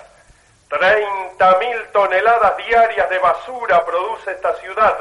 30.000 0.70 1.92
toneladas 1.92 2.56
diarias 2.56 3.10
de 3.10 3.18
basura 3.18 3.84
produce 3.84 4.30
esta 4.30 4.54
ciudad, 4.56 4.96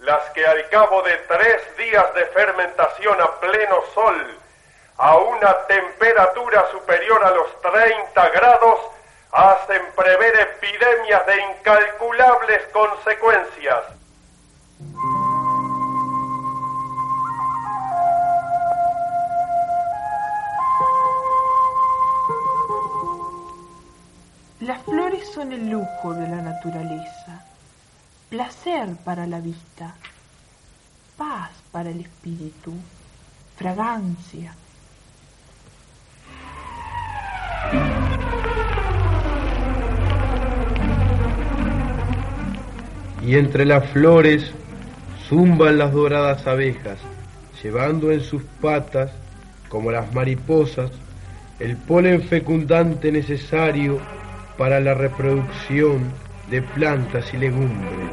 las 0.00 0.22
que 0.30 0.46
al 0.46 0.68
cabo 0.68 1.00
de 1.02 1.16
tres 1.28 1.76
días 1.78 2.14
de 2.14 2.26
fermentación 2.26 3.18
a 3.18 3.40
pleno 3.40 3.82
sol, 3.94 4.38
a 4.98 5.16
una 5.16 5.56
temperatura 5.66 6.66
superior 6.70 7.24
a 7.24 7.30
los 7.30 7.60
30 7.62 8.28
grados, 8.28 8.78
hacen 9.36 9.82
prever 9.94 10.34
epidemias 10.40 11.26
de 11.26 11.34
incalculables 11.58 12.62
consecuencias. 12.72 13.84
Las 24.60 24.82
flores 24.84 25.28
son 25.34 25.52
el 25.52 25.68
lujo 25.68 26.14
de 26.14 26.28
la 26.28 26.40
naturaleza, 26.40 27.44
placer 28.30 28.96
para 29.04 29.26
la 29.26 29.40
vista, 29.40 29.94
paz 31.18 31.50
para 31.70 31.90
el 31.90 32.00
espíritu, 32.00 32.72
fragancia. 33.58 34.54
Y 43.26 43.36
entre 43.36 43.64
las 43.66 43.90
flores 43.90 44.52
zumban 45.28 45.78
las 45.78 45.92
doradas 45.92 46.46
abejas, 46.46 46.98
llevando 47.60 48.12
en 48.12 48.20
sus 48.20 48.44
patas, 48.60 49.10
como 49.68 49.90
las 49.90 50.14
mariposas, 50.14 50.92
el 51.58 51.76
polen 51.76 52.22
fecundante 52.22 53.10
necesario 53.10 53.98
para 54.56 54.78
la 54.78 54.94
reproducción 54.94 56.12
de 56.48 56.62
plantas 56.62 57.34
y 57.34 57.38
legumbres. 57.38 58.10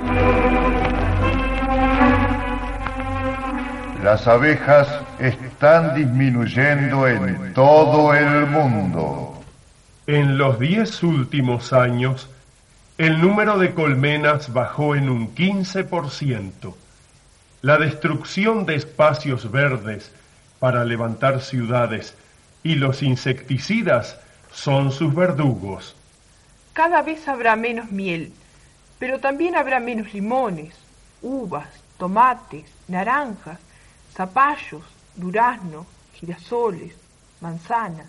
Las 4.03 4.27
abejas 4.27 4.87
están 5.19 5.93
disminuyendo 5.93 7.07
en 7.07 7.53
todo 7.53 8.15
el 8.15 8.47
mundo. 8.47 9.39
En 10.07 10.39
los 10.39 10.59
diez 10.59 11.03
últimos 11.03 11.71
años, 11.71 12.27
el 12.97 13.19
número 13.19 13.57
de 13.57 13.73
colmenas 13.73 14.53
bajó 14.53 14.95
en 14.95 15.09
un 15.09 15.33
15%. 15.33 16.75
La 17.61 17.77
destrucción 17.77 18.65
de 18.65 18.75
espacios 18.75 19.49
verdes 19.51 20.11
para 20.59 20.85
levantar 20.85 21.41
ciudades 21.41 22.15
y 22.61 22.75
los 22.75 23.01
insecticidas 23.01 24.19
son 24.51 24.91
sus 24.91 25.13
verdugos. 25.15 25.95
Cada 26.73 27.01
vez 27.01 27.27
habrá 27.27 27.55
menos 27.55 27.91
miel, 27.91 28.31
pero 28.99 29.19
también 29.19 29.55
habrá 29.55 29.79
menos 29.79 30.13
limones, 30.13 30.75
uvas, 31.21 31.67
tomates, 31.97 32.65
naranjas, 32.87 33.59
zapallos, 34.13 34.83
duraznos, 35.15 35.87
girasoles, 36.13 36.93
manzanas. 37.41 38.07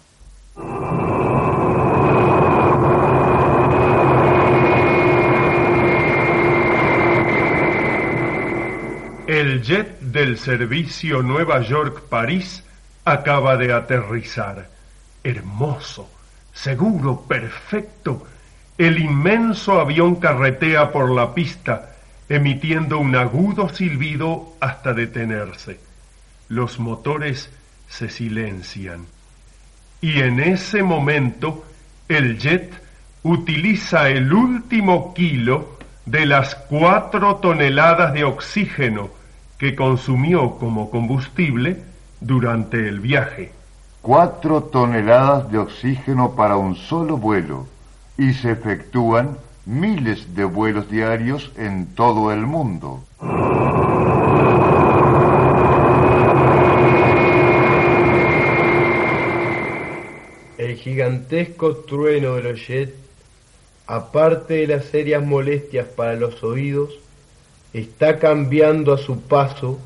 El 9.45 9.61
jet 9.61 10.01
del 10.01 10.39
servicio 10.39 11.23
Nueva 11.23 11.61
York-París 11.61 12.65
acaba 13.05 13.59
de 13.59 13.75
aterrizar. 13.75 14.71
Hermoso, 15.23 16.11
seguro, 16.55 17.21
perfecto. 17.29 18.27
El 18.79 18.99
inmenso 18.99 19.79
avión 19.79 20.15
carretea 20.15 20.91
por 20.91 21.11
la 21.11 21.35
pista, 21.35 21.95
emitiendo 22.27 22.99
un 22.99 23.15
agudo 23.17 23.69
silbido 23.69 24.55
hasta 24.61 24.95
detenerse. 24.95 25.79
Los 26.49 26.79
motores 26.79 27.51
se 27.87 28.09
silencian. 28.09 29.05
Y 30.01 30.21
en 30.21 30.41
ese 30.41 30.83
momento, 30.83 31.67
el 32.09 32.39
jet 32.39 32.73
utiliza 33.25 34.09
el 34.09 34.33
último 34.33 35.13
kilo 35.13 35.77
de 36.07 36.25
las 36.25 36.55
cuatro 36.55 37.37
toneladas 37.37 38.15
de 38.15 38.25
oxígeno 38.25 39.23
que 39.59 39.75
consumió 39.75 40.57
como 40.57 40.91
combustible 40.91 41.83
durante 42.21 42.89
el 42.89 43.01
viaje. 43.01 43.53
Cuatro 44.03 44.65
toneladas 44.65 45.51
de 45.51 45.59
oxígeno 45.59 46.33
para 46.33 46.57
un 46.57 46.77
solo 46.77 47.17
vuelo 47.17 47.67
y 48.19 48.33
se 48.35 48.53
efectúan 48.53 49.39
miles 49.67 50.35
de 50.35 50.45
vuelos 50.45 50.91
diarios 50.91 51.51
en 51.57 51.87
todo 51.95 52.33
el 52.33 52.41
mundo. 52.41 53.03
El 60.59 60.77
gigantesco 60.77 61.77
trueno 61.77 62.35
de 62.35 62.43
los 62.43 62.67
jets 62.67 63.05
aparte 63.87 64.55
de 64.55 64.67
las 64.67 64.87
serias 64.87 65.23
molestias 65.23 65.87
para 65.87 66.15
los 66.15 66.43
oídos, 66.43 66.99
está 67.75 68.21
cambiando 68.21 68.93
a 68.93 68.99
su 68.99 69.21
paso 69.21 69.79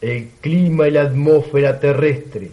el 0.00 0.28
clima 0.40 0.88
y 0.88 0.92
la 0.92 1.02
atmósfera 1.02 1.78
terrestre. 1.78 2.50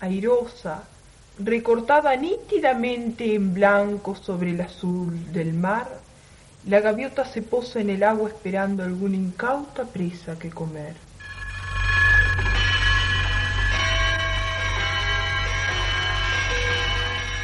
Airosa, 0.00 0.84
recortada 1.38 2.16
nítidamente 2.16 3.34
en 3.34 3.52
blanco 3.52 4.14
sobre 4.14 4.50
el 4.50 4.60
azul 4.60 5.32
del 5.32 5.52
mar, 5.52 6.00
la 6.66 6.80
gaviota 6.80 7.24
se 7.24 7.42
posa 7.42 7.80
en 7.80 7.90
el 7.90 8.02
agua 8.02 8.28
esperando 8.28 8.82
alguna 8.82 9.16
incauta 9.16 9.84
presa 9.84 10.38
que 10.38 10.50
comer. 10.50 11.09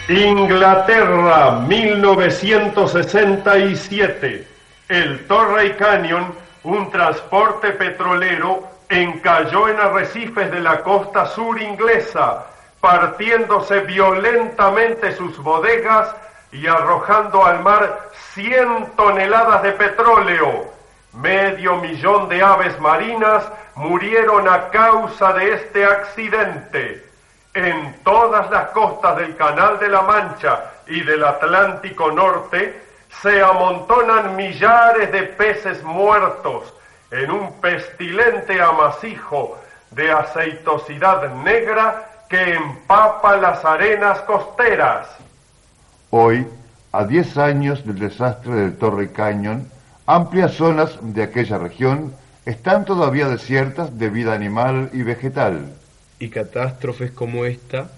Inglaterra, 0.08 1.62
1967. 1.66 4.46
El 4.88 5.26
Torrey 5.26 5.72
Canyon, 5.72 6.32
un 6.62 6.92
transporte 6.92 7.72
petrolero, 7.72 8.62
encalló 8.88 9.68
en 9.68 9.80
arrecifes 9.80 10.52
de 10.52 10.60
la 10.60 10.84
costa 10.84 11.26
sur 11.26 11.60
inglesa, 11.60 12.46
partiéndose 12.80 13.80
violentamente 13.80 15.10
sus 15.16 15.36
bodegas 15.38 16.14
y 16.52 16.68
arrojando 16.68 17.44
al 17.44 17.64
mar 17.64 18.10
100 18.34 18.92
toneladas 18.96 19.64
de 19.64 19.72
petróleo. 19.72 20.72
Medio 21.14 21.78
millón 21.78 22.28
de 22.28 22.42
aves 22.42 22.78
marinas 22.78 23.42
murieron 23.74 24.48
a 24.48 24.68
causa 24.68 25.32
de 25.32 25.54
este 25.54 25.84
accidente. 25.84 27.05
En 27.56 27.94
todas 28.04 28.50
las 28.50 28.68
costas 28.72 29.16
del 29.16 29.34
Canal 29.34 29.78
de 29.78 29.88
la 29.88 30.02
Mancha 30.02 30.72
y 30.86 31.00
del 31.00 31.24
Atlántico 31.24 32.12
Norte 32.12 32.82
se 33.22 33.42
amontonan 33.42 34.36
millares 34.36 35.10
de 35.10 35.22
peces 35.22 35.82
muertos 35.82 36.74
en 37.10 37.30
un 37.30 37.58
pestilente 37.62 38.60
amasijo 38.60 39.56
de 39.90 40.12
aceitosidad 40.12 41.32
negra 41.44 42.06
que 42.28 42.56
empapa 42.56 43.38
las 43.38 43.64
arenas 43.64 44.20
costeras. 44.20 45.08
Hoy, 46.10 46.46
a 46.92 47.04
10 47.04 47.38
años 47.38 47.86
del 47.86 48.00
desastre 48.00 48.52
del 48.52 48.76
Torre 48.76 49.12
Cañón, 49.12 49.66
amplias 50.04 50.52
zonas 50.52 50.98
de 51.00 51.22
aquella 51.22 51.56
región 51.56 52.14
están 52.44 52.84
todavía 52.84 53.28
desiertas 53.28 53.98
de 53.98 54.10
vida 54.10 54.34
animal 54.34 54.90
y 54.92 55.04
vegetal 55.04 55.72
y 56.18 56.28
catástrofes 56.28 57.10
como 57.10 57.44
esta 57.44 57.90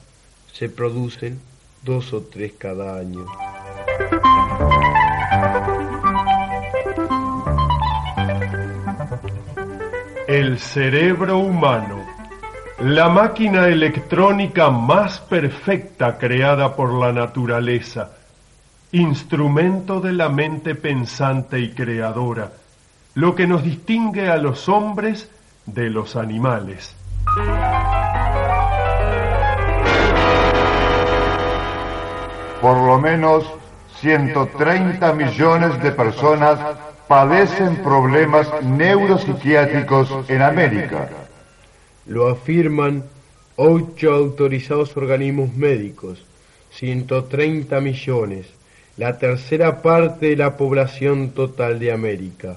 se 0.53 0.69
producen 0.69 1.41
dos 1.83 2.13
o 2.13 2.23
tres 2.23 2.53
cada 2.59 2.99
año. 2.99 3.25
El 10.27 10.59
cerebro 10.59 11.39
humano, 11.39 12.05
la 12.81 13.09
máquina 13.09 13.67
electrónica 13.69 14.71
más 14.71 15.21
perfecta 15.21 16.19
creada 16.19 16.77
por 16.77 16.93
la 16.93 17.13
naturaleza, 17.13 18.11
instrumento 18.93 20.01
de 20.01 20.13
la 20.13 20.29
mente 20.29 20.75
pensante 20.75 21.61
y 21.61 21.71
creadora, 21.71 22.53
lo 23.15 23.35
que 23.35 23.47
nos 23.47 23.63
distingue 23.63 24.29
a 24.29 24.37
los 24.37 24.69
hombres 24.69 25.31
de 25.65 25.89
los 25.89 26.15
animales. 26.15 26.95
Por 32.61 32.77
lo 32.77 32.99
menos 32.99 33.45
130 34.01 35.13
millones 35.13 35.81
de 35.83 35.93
personas 35.93 36.59
padecen 37.07 37.77
problemas 37.77 38.49
neuropsiquiátricos 38.63 40.29
en 40.29 40.43
América. 40.43 41.09
Lo 42.07 42.29
afirman 42.29 43.05
ocho 43.57 44.13
autorizados 44.13 44.97
organismos 44.97 45.55
médicos, 45.55 46.25
130 46.73 47.81
millones, 47.81 48.47
la 48.97 49.19
tercera 49.19 49.81
parte 49.81 50.31
de 50.31 50.37
la 50.37 50.57
población 50.57 51.31
total 51.31 51.79
de 51.79 51.93
América. 51.93 52.57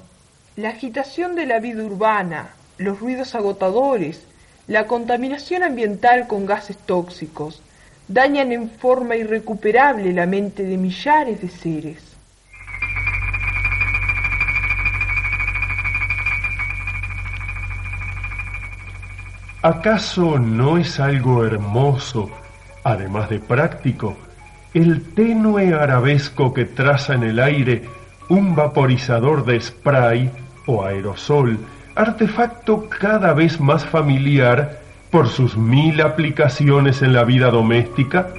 La 0.55 0.69
agitación 0.69 1.35
de 1.35 1.45
la 1.45 1.59
vida 1.59 1.83
urbana, 1.83 2.55
los 2.77 2.99
ruidos 2.99 3.35
agotadores, 3.35 4.23
la 4.67 4.87
contaminación 4.87 5.63
ambiental 5.63 6.27
con 6.27 6.45
gases 6.45 6.77
tóxicos 6.77 7.61
dañan 8.13 8.51
en 8.51 8.69
forma 8.69 9.15
irrecuperable 9.15 10.11
la 10.13 10.25
mente 10.25 10.63
de 10.63 10.77
millares 10.77 11.41
de 11.41 11.49
seres. 11.49 12.11
¿Acaso 19.61 20.39
no 20.39 20.77
es 20.77 20.99
algo 20.99 21.45
hermoso, 21.45 22.31
además 22.83 23.29
de 23.29 23.39
práctico, 23.39 24.17
el 24.73 25.13
tenue 25.13 25.73
arabesco 25.73 26.53
que 26.53 26.65
traza 26.65 27.13
en 27.13 27.23
el 27.23 27.39
aire 27.39 27.83
un 28.29 28.55
vaporizador 28.55 29.45
de 29.45 29.61
spray 29.61 30.31
o 30.65 30.83
aerosol 30.83 31.59
artefacto 31.95 32.87
cada 32.89 33.33
vez 33.33 33.59
más 33.59 33.85
familiar 33.85 34.80
por 35.11 35.27
sus 35.27 35.57
mil 35.57 36.01
aplicaciones 36.01 37.01
en 37.01 37.13
la 37.13 37.25
vida 37.25 37.51
doméstica? 37.51 38.29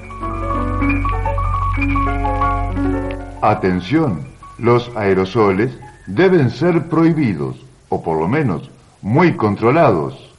Atención, 3.42 4.20
los 4.58 4.90
aerosoles 4.96 5.78
deben 6.06 6.50
ser 6.50 6.88
prohibidos, 6.88 7.56
o 7.90 8.02
por 8.02 8.18
lo 8.18 8.26
menos 8.26 8.70
muy 9.02 9.34
controlados. 9.36 10.32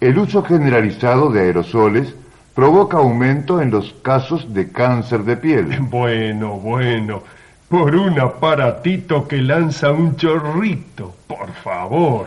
El 0.00 0.18
uso 0.18 0.42
generalizado 0.42 1.30
de 1.30 1.40
aerosoles 1.40 2.14
provoca 2.54 2.96
aumento 2.96 3.60
en 3.60 3.70
los 3.70 3.92
casos 4.02 4.54
de 4.54 4.70
cáncer 4.72 5.24
de 5.24 5.36
piel. 5.36 5.78
Bueno, 5.90 6.54
bueno, 6.54 7.22
por 7.68 7.94
un 7.94 8.18
aparatito 8.20 9.28
que 9.28 9.42
lanza 9.42 9.90
un 9.90 10.16
chorrito, 10.16 11.14
por 11.26 11.52
favor. 11.52 12.26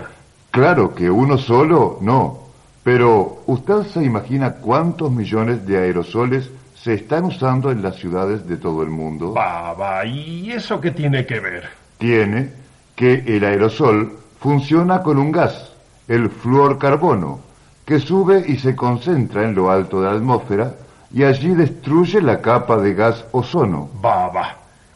Claro 0.51 0.93
que 0.93 1.09
uno 1.09 1.37
solo 1.37 1.97
no, 2.01 2.46
pero 2.87 3.39
¿usted 3.47 3.83
se 3.87 4.01
imagina 4.01 4.53
cuántos 4.53 5.11
millones 5.11 5.67
de 5.67 5.77
aerosoles 5.77 6.49
se 6.73 6.93
están 6.93 7.25
usando 7.25 7.69
en 7.69 7.83
las 7.83 7.97
ciudades 7.97 8.47
de 8.47 8.55
todo 8.55 8.81
el 8.81 8.87
mundo? 8.87 9.33
Baba, 9.33 10.05
¿y 10.05 10.53
eso 10.53 10.79
qué 10.79 10.91
tiene 10.91 11.25
que 11.25 11.41
ver? 11.41 11.67
Tiene 11.97 12.49
que 12.95 13.25
el 13.27 13.43
aerosol 13.43 14.17
funciona 14.39 15.03
con 15.03 15.17
un 15.17 15.33
gas, 15.33 15.73
el 16.07 16.29
fluorcarbono, 16.29 17.41
que 17.83 17.99
sube 17.99 18.45
y 18.47 18.57
se 18.57 18.73
concentra 18.73 19.43
en 19.43 19.53
lo 19.53 19.69
alto 19.69 20.01
de 20.01 20.09
la 20.09 20.15
atmósfera 20.15 20.71
y 21.11 21.25
allí 21.25 21.55
destruye 21.55 22.21
la 22.21 22.39
capa 22.39 22.77
de 22.77 22.93
gas 22.93 23.25
ozono. 23.33 23.89
Baba, 23.99 24.55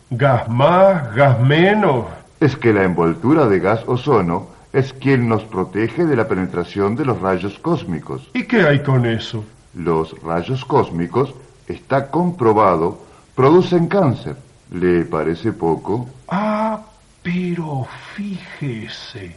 gas 0.10 0.48
más, 0.48 1.14
gas 1.14 1.42
menos. 1.42 2.06
Es 2.40 2.56
que 2.56 2.72
la 2.72 2.86
envoltura 2.86 3.48
de 3.48 3.60
gas 3.60 3.84
ozono 3.86 4.48
es 4.74 4.94
quien 4.94 5.28
nos 5.28 5.44
protege 5.44 6.06
de 6.06 6.16
la 6.16 6.28
penetración 6.28 6.96
de 6.96 7.06
los 7.06 7.20
rayos 7.20 7.60
cósmicos. 7.60 8.30
¿Y 8.34 8.44
qué 8.44 8.62
hay 8.62 8.82
con 8.82 9.06
eso? 9.06 9.44
Los 9.74 10.20
rayos 10.22 10.64
cósmicos, 10.66 11.34
está 11.68 12.10
comprobado, 12.10 13.00
producen 13.36 13.88
cáncer. 13.88 14.36
¿Le 14.72 15.04
parece 15.04 15.52
poco? 15.52 16.08
Ah, 16.30 16.80
pero 17.22 17.86
fíjese, 18.16 19.36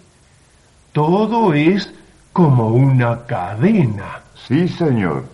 todo 0.92 1.52
es 1.52 1.92
como 2.32 2.68
una 2.68 3.24
cadena. 3.26 4.22
Sí, 4.46 4.68
señor. 4.68 5.24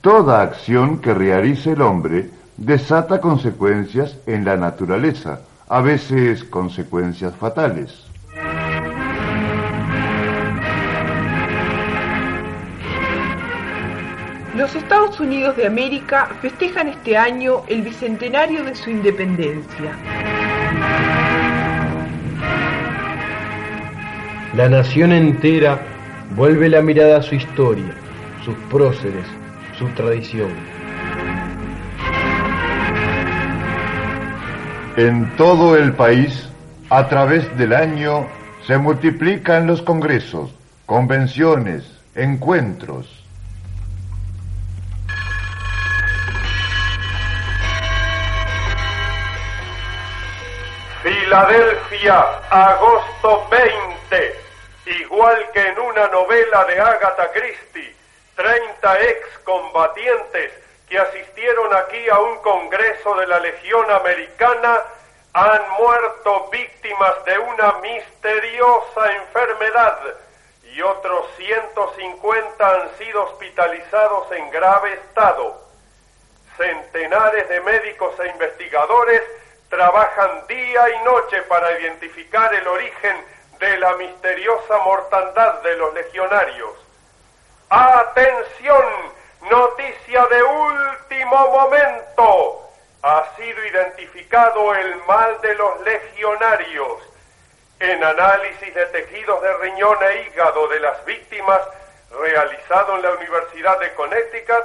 Toda 0.00 0.42
acción 0.42 0.98
que 0.98 1.14
realice 1.14 1.72
el 1.72 1.82
hombre 1.82 2.30
desata 2.56 3.20
consecuencias 3.20 4.16
en 4.26 4.44
la 4.44 4.56
naturaleza, 4.56 5.40
a 5.68 5.80
veces 5.80 6.44
consecuencias 6.44 7.34
fatales. 7.34 8.03
Los 14.56 14.72
Estados 14.76 15.18
Unidos 15.18 15.56
de 15.56 15.66
América 15.66 16.28
festejan 16.40 16.86
este 16.86 17.16
año 17.16 17.62
el 17.66 17.82
bicentenario 17.82 18.62
de 18.62 18.76
su 18.76 18.88
independencia. 18.88 19.96
La 24.54 24.68
nación 24.68 25.10
entera 25.10 25.80
vuelve 26.36 26.68
la 26.68 26.82
mirada 26.82 27.18
a 27.18 27.22
su 27.22 27.34
historia, 27.34 27.96
sus 28.44 28.54
próceres, 28.70 29.26
su 29.76 29.88
tradición. 29.88 30.52
En 34.96 35.34
todo 35.36 35.76
el 35.76 35.94
país, 35.94 36.48
a 36.90 37.08
través 37.08 37.58
del 37.58 37.72
año, 37.72 38.28
se 38.68 38.78
multiplican 38.78 39.66
los 39.66 39.82
congresos, 39.82 40.54
convenciones, 40.86 41.82
encuentros, 42.14 43.23
Filadelfia, 51.34 52.20
agosto 52.48 53.48
20. 53.50 54.40
Igual 54.86 55.50
que 55.52 55.66
en 55.66 55.80
una 55.80 56.06
novela 56.06 56.64
de 56.66 56.78
Agatha 56.78 57.32
Christie, 57.32 57.96
30 58.36 59.00
excombatientes 59.00 60.52
que 60.88 60.96
asistieron 60.96 61.74
aquí 61.74 62.08
a 62.08 62.20
un 62.20 62.38
congreso 62.38 63.16
de 63.16 63.26
la 63.26 63.40
Legión 63.40 63.90
Americana 63.90 64.80
han 65.32 65.70
muerto 65.70 66.50
víctimas 66.52 67.24
de 67.24 67.36
una 67.36 67.72
misteriosa 67.82 69.12
enfermedad 69.16 69.98
y 70.72 70.82
otros 70.82 71.26
150 71.36 72.68
han 72.68 72.96
sido 72.96 73.24
hospitalizados 73.24 74.30
en 74.30 74.50
grave 74.52 74.92
estado. 74.92 75.60
Centenares 76.56 77.48
de 77.48 77.60
médicos 77.62 78.14
e 78.20 78.28
investigadores 78.28 79.20
trabajan 79.68 80.46
día 80.46 80.88
y 80.90 81.04
noche 81.04 81.42
para 81.42 81.78
identificar 81.78 82.54
el 82.54 82.66
origen 82.66 83.16
de 83.58 83.78
la 83.78 83.94
misteriosa 83.96 84.78
mortandad 84.78 85.62
de 85.62 85.76
los 85.76 85.94
legionarios. 85.94 86.72
¡Atención! 87.68 88.84
Noticia 89.50 90.26
de 90.26 90.42
último 90.42 91.50
momento. 91.50 92.70
Ha 93.02 93.24
sido 93.36 93.64
identificado 93.66 94.74
el 94.74 94.96
mal 95.04 95.40
de 95.42 95.54
los 95.54 95.80
legionarios. 95.82 97.02
En 97.80 98.02
análisis 98.02 98.74
de 98.74 98.86
tejidos 98.86 99.42
de 99.42 99.56
riñón 99.58 99.98
e 100.02 100.22
hígado 100.22 100.68
de 100.68 100.80
las 100.80 101.04
víctimas 101.04 101.60
realizado 102.10 102.96
en 102.96 103.02
la 103.02 103.10
Universidad 103.10 103.78
de 103.80 103.92
Connecticut, 103.94 104.64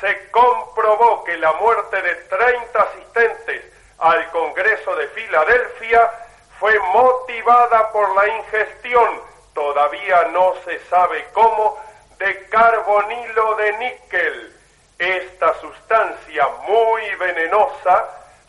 se 0.00 0.30
comprobó 0.30 1.24
que 1.24 1.36
la 1.36 1.52
muerte 1.54 2.00
de 2.00 2.14
30 2.14 2.82
asistentes 2.82 3.75
al 3.98 4.30
Congreso 4.30 4.94
de 4.96 5.08
Filadelfia 5.08 6.10
fue 6.58 6.78
motivada 6.92 7.90
por 7.92 8.14
la 8.14 8.28
ingestión, 8.28 9.20
todavía 9.54 10.28
no 10.32 10.54
se 10.64 10.78
sabe 10.86 11.26
cómo, 11.32 11.78
de 12.18 12.48
carbonilo 12.48 13.54
de 13.56 13.72
níquel. 13.78 14.56
Esta 14.98 15.54
sustancia 15.60 16.48
muy 16.66 17.02
venenosa 17.16 18.08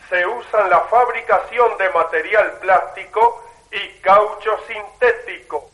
se 0.09 0.25
usa 0.25 0.61
en 0.61 0.69
la 0.69 0.79
fabricación 0.81 1.77
de 1.77 1.89
material 1.89 2.51
plástico 2.61 3.43
y 3.71 3.99
caucho 3.99 4.57
sintético. 4.67 5.69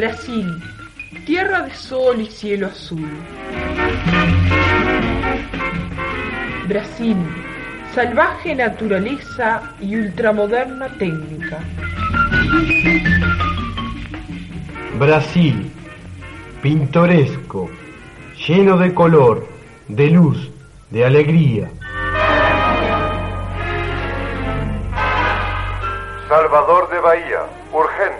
Brasil, 0.00 0.62
tierra 1.26 1.60
de 1.60 1.74
sol 1.74 2.22
y 2.22 2.26
cielo 2.26 2.68
azul. 2.68 3.06
Brasil, 6.66 7.18
salvaje 7.94 8.54
naturaleza 8.54 9.74
y 9.78 9.96
ultramoderna 9.96 10.88
técnica. 10.96 11.58
Brasil, 14.98 15.70
pintoresco, 16.62 17.68
lleno 18.48 18.78
de 18.78 18.94
color, 18.94 19.46
de 19.88 20.06
luz, 20.12 20.50
de 20.88 21.04
alegría. 21.04 21.70
Salvador 26.26 26.88
de 26.88 27.00
Bahía, 27.00 27.42
urgente. 27.70 28.19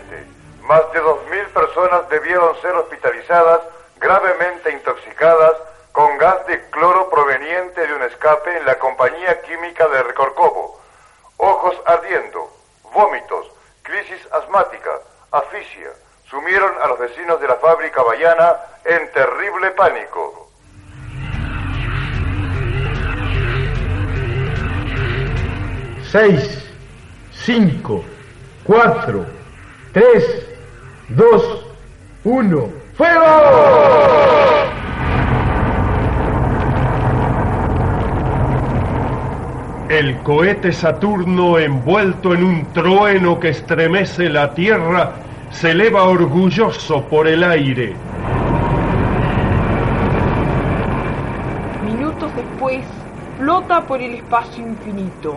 Más 0.70 0.92
de 0.92 1.02
2.000 1.02 1.48
personas 1.48 2.09
debieron 2.11 2.54
ser 2.62 2.72
hospitalizadas 2.76 3.61
gravemente 3.98 4.70
intoxicadas 4.70 5.54
con 5.90 6.16
gas 6.16 6.46
de 6.46 6.61
cloro 6.70 7.11
proveniente 7.11 7.85
de 7.85 7.92
un 7.92 8.02
escape 8.04 8.56
en 8.56 8.64
la 8.64 8.78
compañía 8.78 9.42
química 9.42 9.88
de 9.88 10.00
Recorcobo. 10.04 10.80
Ojos 11.38 11.74
ardiendo, 11.87 12.48
vómitos, 12.94 13.50
crisis 13.83 14.20
asmática, 14.30 14.92
asfixia, 15.33 15.90
sumieron 16.26 16.70
a 16.80 16.87
los 16.87 17.00
vecinos 17.00 17.40
de 17.40 17.48
la 17.48 17.56
fábrica 17.56 18.04
Bayana 18.04 18.56
en 18.85 19.11
terrible 19.11 19.72
pánico. 19.72 20.50
Seis, 26.12 26.64
cinco, 27.33 28.04
cuatro, 28.62 29.26
tres, 29.92 30.49
dos, 31.16 31.64
uno, 32.25 32.68
¡fuego! 32.94 33.25
El 39.88 40.18
cohete 40.18 40.73
Saturno, 40.73 41.59
envuelto 41.59 42.33
en 42.33 42.44
un 42.44 42.66
trueno 42.73 43.40
que 43.40 43.49
estremece 43.49 44.29
la 44.29 44.55
Tierra, 44.55 45.14
se 45.51 45.73
eleva 45.73 46.05
orgulloso 46.05 47.03
por 47.07 47.27
el 47.27 47.42
aire. 47.42 47.94
Minutos 51.85 52.31
después, 52.37 52.85
flota 53.37 53.85
por 53.85 54.01
el 54.01 54.14
espacio 54.14 54.64
infinito, 54.64 55.37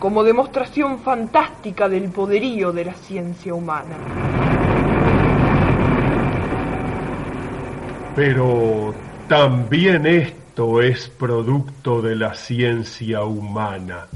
como 0.00 0.24
demostración 0.24 0.98
fantástica 0.98 1.88
del 1.88 2.10
poderío 2.10 2.72
de 2.72 2.86
la 2.86 2.94
ciencia 2.94 3.54
humana. 3.54 4.33
Pero 8.14 8.94
también 9.28 10.06
esto 10.06 10.80
es 10.80 11.08
producto 11.08 12.00
de 12.00 12.14
la 12.14 12.34
ciencia 12.34 13.24
humana. 13.24 14.06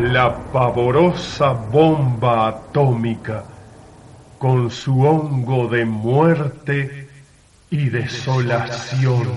La 0.00 0.34
pavorosa 0.52 1.52
bomba 1.52 2.48
atómica 2.48 3.44
con 4.38 4.70
su 4.70 5.02
hongo 5.02 5.68
de 5.68 5.84
muerte 5.84 7.08
y 7.70 7.88
desolación. 7.88 9.28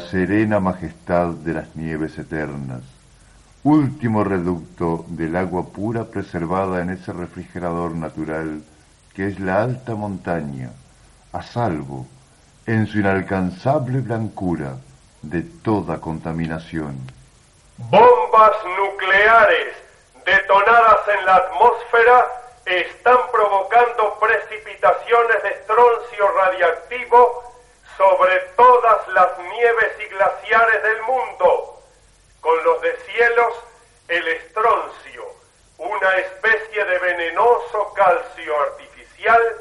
Serena 0.00 0.60
majestad 0.60 1.28
de 1.28 1.54
las 1.54 1.76
nieves 1.76 2.18
eternas, 2.18 2.82
último 3.62 4.24
reducto 4.24 5.04
del 5.08 5.36
agua 5.36 5.66
pura 5.66 6.04
preservada 6.04 6.80
en 6.80 6.90
ese 6.90 7.12
refrigerador 7.12 7.94
natural 7.94 8.62
que 9.14 9.28
es 9.28 9.40
la 9.40 9.62
alta 9.62 9.94
montaña, 9.94 10.70
a 11.32 11.42
salvo, 11.42 12.06
en 12.66 12.86
su 12.86 12.98
inalcanzable 13.00 14.00
blancura, 14.00 14.76
de 15.22 15.42
toda 15.42 16.00
contaminación. 16.00 16.96
Bombas 17.76 18.52
nucleares 18.78 19.74
detonadas 20.24 21.00
en 21.18 21.26
la 21.26 21.36
atmósfera 21.36 22.26
están 22.64 23.18
provocando 23.32 24.18
precipitaciones 24.20 25.42
de 25.42 25.48
estroncio 25.50 26.24
radiactivo 26.36 27.49
sobre 28.00 28.38
todas 28.56 29.08
las 29.08 29.38
nieves 29.40 29.92
y 30.00 30.06
glaciares 30.06 30.82
del 30.82 31.02
mundo. 31.02 31.82
Con 32.40 32.64
los 32.64 32.80
deshielos, 32.80 33.52
el 34.08 34.26
estroncio, 34.26 35.26
una 35.76 36.16
especie 36.16 36.82
de 36.82 36.98
venenoso 36.98 37.92
calcio 37.92 38.58
artificial, 38.58 39.54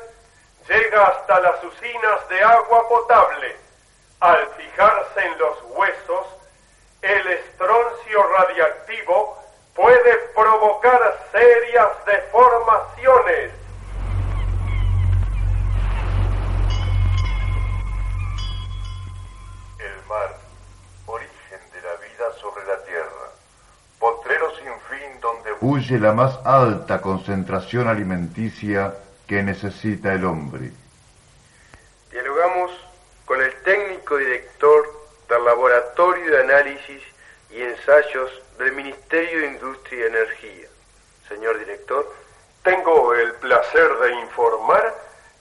llega 0.69 1.04
hasta 1.04 1.41
las 1.41 1.62
usinas 1.65 2.30
de 2.30 2.41
agua 2.41 2.88
potable. 2.88 3.58
Al 4.21 4.47
fijarse 4.56 5.19
en 5.19 5.38
los 5.38 5.62
huesos, 5.71 6.28
el 7.02 7.28
estroncio 7.28 8.23
radiactivo 8.23 9.38
puede 9.75 10.15
provocar 10.34 11.28
serias 11.34 12.06
deformaciones 12.06 13.59
mar, 20.10 20.36
origen 21.06 21.60
de 21.72 21.82
la 21.82 21.95
vida 21.95 22.34
sobre 22.41 22.65
la 22.65 22.84
tierra, 22.84 23.30
potrero 24.00 24.52
sin 24.56 24.74
fin 24.89 25.22
donde 25.22 25.52
huye 25.62 26.00
la 26.00 26.13
más 26.13 26.39
alta 26.45 27.00
concentración 27.00 27.88
alimenticia 27.88 28.95
que 29.28 29.43
necesita 29.43 30.13
el 30.13 30.26
hombre. 30.26 30.72
Dialogamos 32.12 32.72
con 33.26 33.39
el 33.39 33.54
técnico 33.62 34.17
director 34.17 35.00
del 35.30 35.45
Laboratorio 35.45 36.32
de 36.32 36.41
Análisis 36.41 37.04
y 37.52 37.62
ensayos 37.62 38.32
del 38.58 38.72
Ministerio 38.74 39.41
de 39.41 39.48
Industria 39.48 40.00
y 40.00 40.08
Energía. 40.08 40.67
Señor 41.28 41.60
director, 41.60 42.12
tengo 42.63 43.13
el 43.13 43.34
placer 43.34 43.95
de 44.00 44.13
informar 44.22 44.95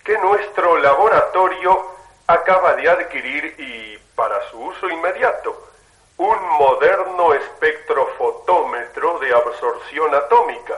que 0.05 0.19
nuestro 0.19 0.77
laboratorio 0.79 1.87
acaba 2.27 2.75
de 2.75 2.91
adquirir 2.91 3.55
y 3.59 4.08
para 4.19 4.51
su 4.51 4.59
uso 4.59 4.91
inmediato 4.91 5.69
un 6.17 6.43
moderno 6.59 7.35
espectrofotómetro 7.35 9.21
de 9.21 9.33
absorción 9.33 10.13
atómica. 10.13 10.75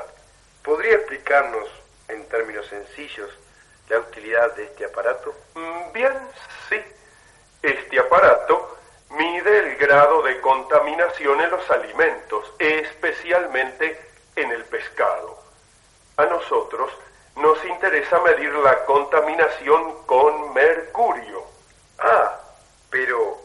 ¿Podría 0.62 0.96
explicarnos 0.96 1.66
en 2.08 2.28
términos 2.28 2.66
sencillos 2.66 3.30
la 3.88 4.00
utilidad 4.00 4.54
de 4.56 4.64
este 4.64 4.84
aparato? 4.84 5.34
Mm, 5.54 5.92
bien, 5.94 6.12
sí. 6.68 6.76
Este 7.62 7.98
aparato 7.98 8.76
mide 9.12 9.58
el 9.60 9.76
grado 9.76 10.20
de 10.20 10.38
contaminación 10.42 11.40
en 11.40 11.50
los 11.50 11.70
alimentos, 11.70 12.52
especialmente 12.58 13.98
en 14.36 14.50
el 14.52 14.64
pescado. 14.66 15.38
A 16.18 16.26
nosotros 16.26 16.92
nos 17.36 17.64
interesa 17.64 18.20
medir 18.20 18.52
la 18.56 18.84
contaminación 18.84 20.04
con 20.04 20.52
mercurio. 20.52 21.42
Ah, 21.98 22.39
pero 22.90 23.38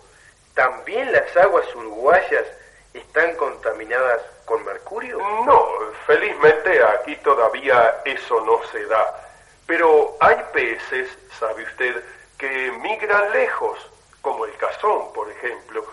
¿también 0.54 1.12
las 1.12 1.36
aguas 1.38 1.66
uruguayas 1.76 2.46
están 2.94 3.36
contaminadas 3.36 4.22
con 4.46 4.64
mercurio? 4.66 5.18
No, 5.18 5.68
felizmente 6.06 6.84
aquí 6.84 7.16
todavía 7.18 8.02
eso 8.06 8.42
no 8.42 8.62
se 8.72 8.86
da. 8.86 9.22
Pero 9.68 10.16
hay 10.20 10.38
peces, 10.54 11.10
sabe 11.40 11.64
usted, 11.64 12.04
que 12.38 12.72
migran 12.82 13.32
lejos, 13.32 13.80
como 14.22 14.46
el 14.46 14.56
cazón, 14.58 15.12
por 15.14 15.30
ejemplo, 15.32 15.86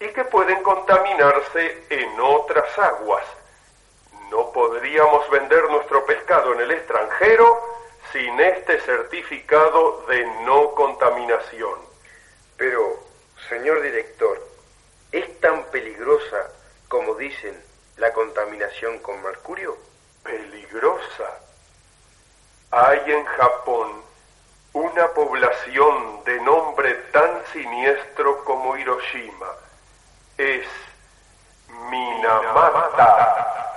y 0.00 0.08
que 0.08 0.24
pueden 0.24 0.62
contaminarse 0.62 1.84
en 1.90 2.20
otras 2.20 2.78
aguas. 2.78 3.24
No 4.30 4.50
podríamos 4.52 5.28
vender 5.30 5.70
nuestro 5.70 6.04
pescado 6.06 6.54
en 6.54 6.60
el 6.60 6.70
extranjero 6.70 7.60
sin 8.12 8.38
este 8.40 8.80
certificado 8.80 10.04
de 10.08 10.24
no 10.44 10.74
contaminación. 10.74 11.91
Pero, 12.62 12.96
señor 13.48 13.82
director, 13.82 14.40
¿es 15.10 15.40
tan 15.40 15.64
peligrosa 15.72 16.48
como 16.86 17.16
dicen 17.16 17.60
la 17.96 18.12
contaminación 18.12 19.00
con 19.00 19.20
mercurio? 19.20 19.76
¿Peligrosa? 20.22 21.40
Hay 22.70 23.00
en 23.10 23.24
Japón 23.24 24.04
una 24.74 25.08
población 25.08 26.22
de 26.22 26.40
nombre 26.42 26.94
tan 27.10 27.42
siniestro 27.52 28.44
como 28.44 28.76
Hiroshima. 28.76 29.56
Es 30.38 30.68
Minamata. 31.90 33.71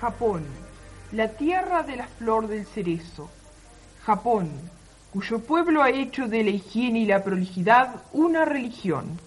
Japón, 0.00 0.44
la 1.12 1.28
tierra 1.28 1.82
de 1.82 1.96
la 1.96 2.06
flor 2.06 2.48
del 2.48 2.64
cerezo. 2.64 3.28
Japón, 4.06 4.48
cuyo 5.12 5.40
pueblo 5.40 5.82
ha 5.82 5.90
hecho 5.90 6.26
de 6.26 6.42
la 6.42 6.48
higiene 6.48 7.00
y 7.00 7.06
la 7.06 7.22
prolijidad 7.22 7.96
una 8.14 8.46
religión. 8.46 9.20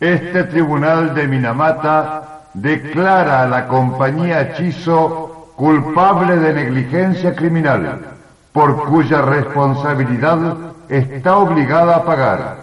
Este 0.00 0.42
tribunal 0.44 1.14
de 1.14 1.28
Minamata 1.28 2.48
declara 2.54 3.44
a 3.44 3.46
la 3.46 3.68
compañía 3.68 4.52
Chizo 4.54 5.52
culpable 5.54 6.38
de 6.38 6.54
negligencia 6.54 7.36
criminal, 7.36 8.00
por 8.52 8.84
cuya 8.88 9.22
responsabilidad 9.22 10.56
está 10.88 11.36
obligada 11.36 11.98
a 11.98 12.04
pagar. 12.04 12.56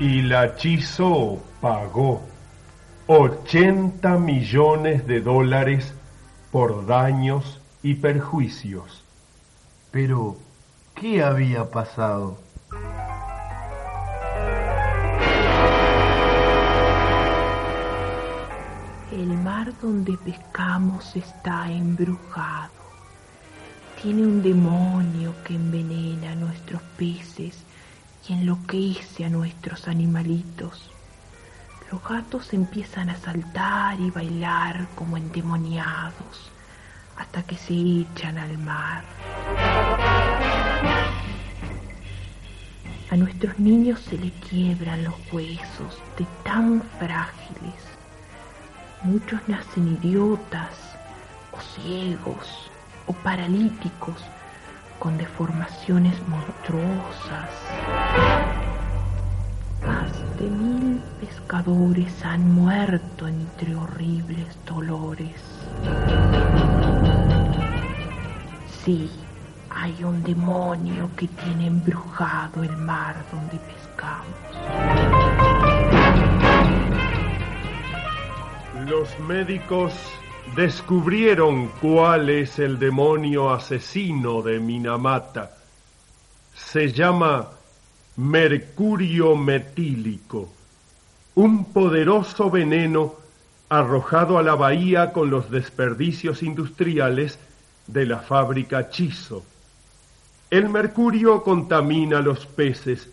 Y 0.00 0.22
la 0.22 0.56
Chizo 0.56 1.53
pagó 1.64 2.20
80 3.06 4.18
millones 4.18 5.06
de 5.06 5.22
dólares 5.22 5.94
por 6.52 6.84
daños 6.84 7.58
y 7.82 7.94
perjuicios. 7.94 9.02
Pero, 9.90 10.36
¿qué 10.94 11.22
había 11.22 11.70
pasado? 11.70 12.36
El 19.10 19.28
mar 19.28 19.72
donde 19.80 20.18
pescamos 20.18 21.16
está 21.16 21.72
embrujado. 21.72 22.74
Tiene 24.02 24.20
un 24.20 24.42
demonio 24.42 25.32
que 25.42 25.54
envenena 25.54 26.32
a 26.32 26.34
nuestros 26.34 26.82
peces 26.98 27.64
y 28.28 28.34
enloquece 28.34 29.24
a 29.24 29.30
nuestros 29.30 29.88
animalitos. 29.88 30.93
Los 31.94 32.02
gatos 32.02 32.52
empiezan 32.52 33.08
a 33.08 33.16
saltar 33.16 34.00
y 34.00 34.10
bailar 34.10 34.88
como 34.96 35.16
endemoniados 35.16 36.50
hasta 37.16 37.44
que 37.44 37.56
se 37.56 37.72
echan 37.72 38.36
al 38.36 38.58
mar. 38.58 39.04
A 43.12 43.16
nuestros 43.16 43.56
niños 43.60 44.00
se 44.00 44.18
le 44.18 44.32
quiebran 44.32 45.04
los 45.04 45.14
huesos 45.32 46.02
de 46.18 46.26
tan 46.42 46.82
frágiles. 46.98 47.80
Muchos 49.04 49.40
nacen 49.46 49.96
idiotas 49.96 50.96
o 51.52 51.60
ciegos 51.60 52.72
o 53.06 53.12
paralíticos 53.12 54.16
con 54.98 55.16
deformaciones 55.16 56.16
monstruosas. 56.26 57.50
Más 59.86 60.10
mil 60.40 60.73
pescadores 61.24 62.24
han 62.24 62.52
muerto 62.52 63.26
entre 63.26 63.74
horribles 63.74 64.46
dolores. 64.66 65.40
Sí, 68.84 69.10
hay 69.70 70.04
un 70.04 70.22
demonio 70.22 71.10
que 71.16 71.28
tiene 71.28 71.68
embrujado 71.68 72.62
el 72.62 72.76
mar 72.76 73.16
donde 73.32 73.58
pescamos. 73.58 74.36
Los 78.86 79.18
médicos 79.20 79.94
descubrieron 80.54 81.68
cuál 81.80 82.28
es 82.28 82.58
el 82.58 82.78
demonio 82.78 83.50
asesino 83.50 84.42
de 84.42 84.60
Minamata. 84.60 85.56
Se 86.54 86.92
llama 86.92 87.48
mercurio 88.16 89.34
metílico, 89.36 90.52
un 91.34 91.64
poderoso 91.72 92.50
veneno 92.50 93.14
arrojado 93.68 94.38
a 94.38 94.42
la 94.42 94.54
bahía 94.54 95.12
con 95.12 95.30
los 95.30 95.50
desperdicios 95.50 96.42
industriales 96.42 97.38
de 97.86 98.06
la 98.06 98.20
fábrica 98.20 98.88
Chizo. 98.90 99.42
El 100.50 100.68
mercurio 100.68 101.42
contamina 101.42 102.20
los 102.20 102.46
peces 102.46 103.08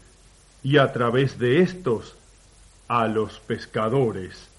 y 0.61 0.77
a 0.77 0.93
través 0.93 1.39
de 1.39 1.61
estos 1.61 2.15
a 2.87 3.07
los 3.07 3.39
pescadores. 3.39 4.49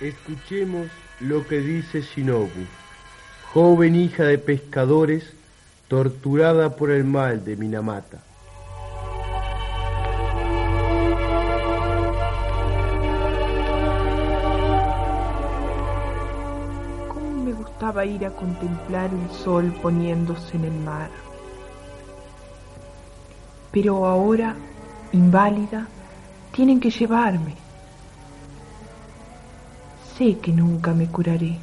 Escuchemos 0.00 0.88
lo 1.20 1.46
que 1.46 1.60
dice 1.60 2.02
Shinobu, 2.02 2.66
joven 3.52 3.94
hija 3.96 4.24
de 4.24 4.38
pescadores 4.38 5.32
torturada 5.90 6.76
por 6.76 6.88
el 6.90 7.02
mal 7.04 7.44
de 7.44 7.56
Minamata. 7.56 8.18
¿Cómo 17.08 17.44
me 17.44 17.52
gustaba 17.52 18.06
ir 18.06 18.24
a 18.24 18.30
contemplar 18.30 19.10
el 19.12 19.36
sol 19.36 19.74
poniéndose 19.82 20.56
en 20.56 20.64
el 20.66 20.78
mar? 20.84 21.10
Pero 23.72 24.06
ahora, 24.06 24.54
inválida, 25.12 25.88
tienen 26.52 26.78
que 26.78 26.90
llevarme 26.90 27.56
sé 30.20 30.36
que 30.38 30.52
nunca 30.52 30.92
me 30.92 31.06
curaré. 31.06 31.56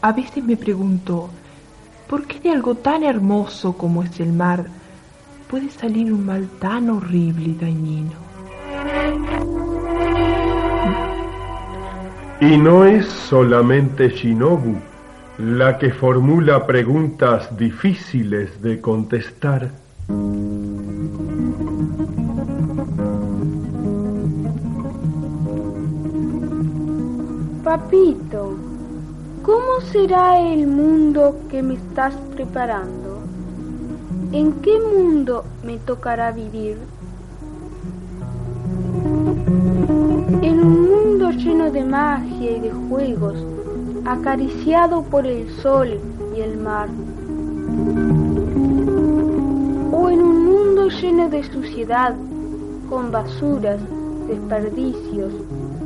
A 0.00 0.12
veces 0.12 0.42
me 0.42 0.56
pregunto, 0.56 1.28
¿por 2.08 2.26
qué 2.26 2.40
de 2.40 2.50
algo 2.50 2.74
tan 2.74 3.02
hermoso 3.02 3.74
como 3.74 4.02
es 4.02 4.20
el 4.20 4.32
mar 4.32 4.66
puede 5.48 5.70
salir 5.70 6.12
un 6.12 6.26
mal 6.26 6.48
tan 6.58 6.90
horrible 6.90 7.50
y 7.50 7.54
dañino? 7.54 8.24
Y 12.40 12.56
no 12.56 12.84
es 12.84 13.06
solamente 13.06 14.08
Shinobu 14.08 14.76
la 15.38 15.78
que 15.78 15.90
formula 15.90 16.66
preguntas 16.66 17.56
difíciles 17.56 18.62
de 18.62 18.80
contestar. 18.80 19.70
Papito, 27.64 28.63
¿cómo 29.44 29.78
será 29.92 30.40
el 30.40 30.66
mundo 30.66 31.36
que 31.50 31.62
me 31.62 31.74
estás 31.74 32.14
preparando? 32.34 33.18
¿En 34.32 34.52
qué 34.62 34.80
mundo 34.80 35.44
me 35.62 35.76
tocará 35.76 36.32
vivir? 36.32 36.78
En 40.40 40.60
un 40.60 40.88
mundo 40.90 41.30
lleno 41.30 41.70
de 41.70 41.84
magia 41.84 42.56
y 42.56 42.60
de 42.60 42.72
juegos, 42.88 43.36
acariciado 44.06 45.02
por 45.02 45.26
el 45.26 45.50
sol 45.60 46.00
y 46.34 46.40
el 46.40 46.56
mar. 46.56 46.88
O 49.92 50.08
en 50.08 50.22
un 50.22 50.44
mundo 50.46 50.88
lleno 50.88 51.28
de 51.28 51.44
suciedad, 51.44 52.14
con 52.88 53.10
basuras, 53.12 53.80
desperdicios 54.26 55.32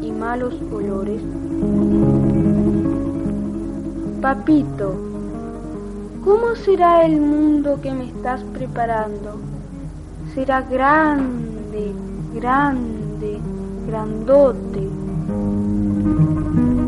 y 0.01 0.13
malos 0.13 0.55
olores. 0.73 1.21
Papito, 4.21 4.97
¿cómo 6.25 6.57
será 6.57 7.07
el 7.07 7.21
mundo 7.21 7.79
que 7.81 7.93
me 7.93 8.07
estás 8.07 8.43
preparando? 8.53 9.39
Será 10.35 10.63
grande, 10.63 11.93
grande, 12.35 13.39
grandote. 13.87 14.89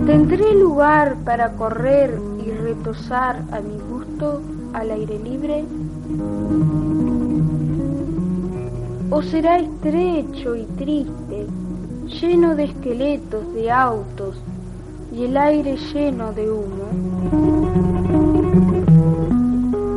¿Tendré 0.06 0.54
lugar 0.56 1.18
para 1.24 1.52
correr 1.52 2.18
y 2.44 2.50
retosar 2.50 3.36
a 3.52 3.60
mi 3.60 3.78
gusto 3.78 4.42
al 4.72 4.90
aire 4.90 5.20
libre? 5.20 5.64
¿O 9.08 9.22
será 9.22 9.60
estrecho 9.60 10.56
y 10.56 10.64
triste, 10.76 11.46
lleno 12.08 12.56
de 12.56 12.64
esqueletos 12.64 13.54
de 13.54 13.70
autos 13.70 14.36
y 15.12 15.24
el 15.24 15.36
aire 15.36 15.76
lleno 15.76 16.32
de 16.32 16.50
humo? 16.50 16.84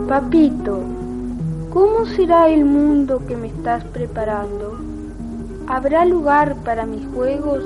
Papito, 0.08 0.80
¿cómo 1.72 2.06
será 2.06 2.50
el 2.50 2.66
mundo 2.66 3.22
que 3.28 3.36
me 3.36 3.48
estás 3.48 3.84
preparando? 3.86 4.78
¿Habrá 5.68 6.06
lugar 6.06 6.56
para 6.64 6.86
mis 6.86 7.08
juegos? 7.14 7.64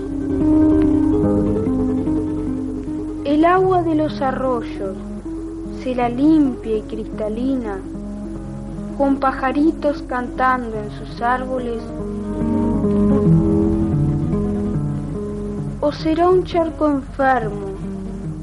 El 3.25 3.43
agua 3.43 3.83
de 3.83 3.95
los 3.95 4.21
arroyos 4.21 4.95
será 5.83 6.09
limpia 6.09 6.77
y 6.77 6.81
cristalina, 6.81 7.79
con 8.97 9.17
pajaritos 9.17 10.01
cantando 10.03 10.77
en 10.77 10.89
sus 10.91 11.21
árboles. 11.21 11.81
O 15.87 15.91
será 15.93 16.29
un 16.29 16.43
charco 16.43 16.85
enfermo, 16.89 17.67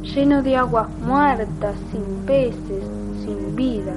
lleno 0.00 0.42
de 0.42 0.56
aguas 0.56 0.88
muertas, 1.00 1.76
sin 1.90 2.24
peces, 2.24 2.84
sin 3.22 3.54
vida. 3.54 3.92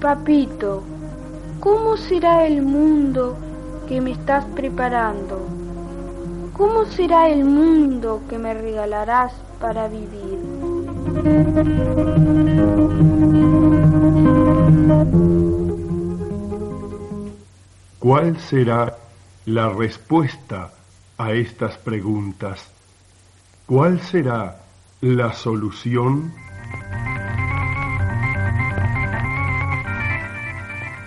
Papito, 0.00 0.82
¿cómo 1.60 1.96
será 1.96 2.44
el 2.48 2.62
mundo 2.62 3.36
que 3.86 4.00
me 4.00 4.10
estás 4.10 4.44
preparando? 4.56 5.38
¿Cómo 6.54 6.84
será 6.84 7.28
el 7.28 7.44
mundo 7.44 8.22
que 8.28 8.38
me 8.38 8.54
regalarás 8.54 9.32
para 9.60 9.86
vivir? 9.86 10.40
¿Cuál 18.00 18.40
será 18.40 18.96
la 19.44 19.68
respuesta 19.68 20.72
a 21.18 21.32
estas 21.32 21.76
preguntas? 21.76 22.72
¿Cuál 23.66 24.00
será 24.00 24.56
la 25.02 25.34
solución? 25.34 26.32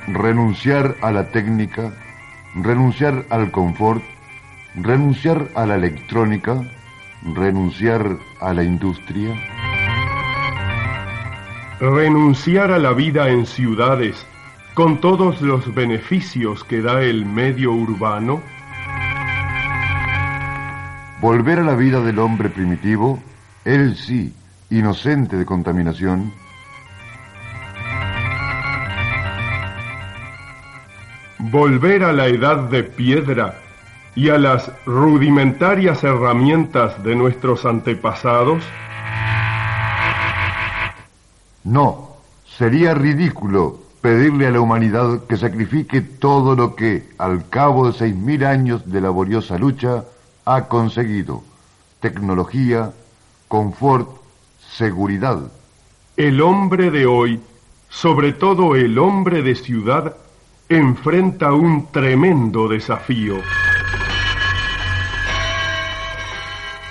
Renunciar 0.07 0.95
a 1.01 1.11
la 1.11 1.31
técnica, 1.31 1.91
renunciar 2.55 3.25
al 3.31 3.49
confort 3.49 4.03
renunciar 4.75 5.49
a 5.55 5.65
la 5.65 5.75
electrónica, 5.75 6.63
renunciar 7.23 8.17
a 8.39 8.53
la 8.53 8.63
industria. 8.63 9.35
Renunciar 11.79 12.71
a 12.71 12.77
la 12.77 12.93
vida 12.93 13.29
en 13.29 13.47
ciudades 13.47 14.27
con 14.73 14.99
todos 14.99 15.41
los 15.41 15.73
beneficios 15.73 16.63
que 16.63 16.81
da 16.81 17.01
el 17.01 17.25
medio 17.25 17.71
urbano. 17.71 18.41
Volver 21.21 21.59
a 21.59 21.63
la 21.63 21.75
vida 21.75 22.01
del 22.01 22.19
hombre 22.19 22.49
primitivo, 22.49 23.21
él 23.65 23.95
sí, 23.95 24.33
inocente 24.71 25.37
de 25.37 25.45
contaminación. 25.45 26.33
Volver 31.37 32.03
a 32.03 32.11
la 32.11 32.27
edad 32.27 32.69
de 32.69 32.83
piedra 32.83 33.59
y 34.15 34.29
a 34.29 34.37
las 34.37 34.71
rudimentarias 34.85 36.03
herramientas 36.03 37.03
de 37.03 37.15
nuestros 37.15 37.65
antepasados? 37.65 38.63
No, 41.63 42.17
sería 42.45 42.93
ridículo 42.93 43.82
pedirle 44.03 44.47
a 44.47 44.51
la 44.51 44.59
humanidad 44.59 45.21
que 45.29 45.37
sacrifique 45.37 46.01
todo 46.01 46.57
lo 46.57 46.75
que, 46.75 47.07
al 47.17 47.47
cabo 47.47 47.87
de 47.87 47.97
seis 47.97 48.13
mil 48.13 48.43
años 48.43 48.91
de 48.91 48.99
laboriosa 48.99 49.57
lucha, 49.57 50.03
ha 50.43 50.67
conseguido. 50.67 51.41
Tecnología, 52.01 52.91
confort, 53.47 54.09
seguridad. 54.59 55.39
El 56.17 56.41
hombre 56.41 56.91
de 56.91 57.05
hoy, 57.05 57.39
sobre 57.87 58.33
todo 58.33 58.75
el 58.75 58.99
hombre 58.99 59.41
de 59.41 59.55
ciudad, 59.55 60.17
enfrenta 60.67 61.53
un 61.53 61.89
tremendo 61.89 62.67
desafío. 62.67 63.37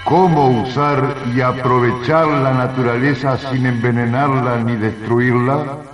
cómo 0.04 0.62
usar 0.62 1.16
y 1.34 1.40
aprovechar 1.40 2.26
la 2.26 2.52
naturaleza 2.52 3.38
sin 3.38 3.64
envenenarla 3.64 4.62
ni 4.62 4.76
destruirla? 4.76 5.91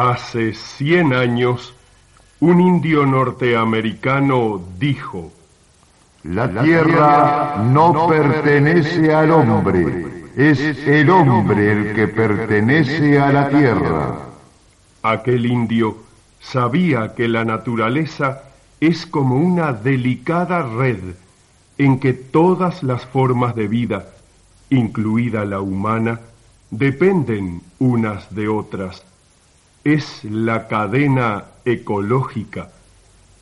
Hace 0.00 0.54
cien 0.54 1.12
años, 1.12 1.74
un 2.40 2.58
indio 2.58 3.04
norteamericano 3.04 4.58
dijo, 4.78 5.30
La 6.22 6.48
tierra 6.62 7.62
no 7.70 8.08
pertenece 8.08 9.12
al 9.12 9.30
hombre, 9.30 10.30
es 10.34 10.58
el 10.86 11.10
hombre 11.10 11.72
el 11.72 11.94
que 11.94 12.08
pertenece 12.08 13.20
a 13.20 13.30
la 13.30 13.50
tierra. 13.50 14.16
Aquel 15.02 15.44
indio 15.44 15.98
sabía 16.40 17.14
que 17.14 17.28
la 17.28 17.44
naturaleza 17.44 18.44
es 18.80 19.04
como 19.04 19.36
una 19.36 19.74
delicada 19.74 20.62
red 20.62 21.14
en 21.76 22.00
que 22.00 22.14
todas 22.14 22.82
las 22.82 23.04
formas 23.04 23.54
de 23.54 23.68
vida, 23.68 24.06
incluida 24.70 25.44
la 25.44 25.60
humana, 25.60 26.20
dependen 26.70 27.60
unas 27.78 28.34
de 28.34 28.48
otras. 28.48 29.09
Es 29.84 30.24
la 30.24 30.68
cadena 30.68 31.44
ecológica, 31.64 32.70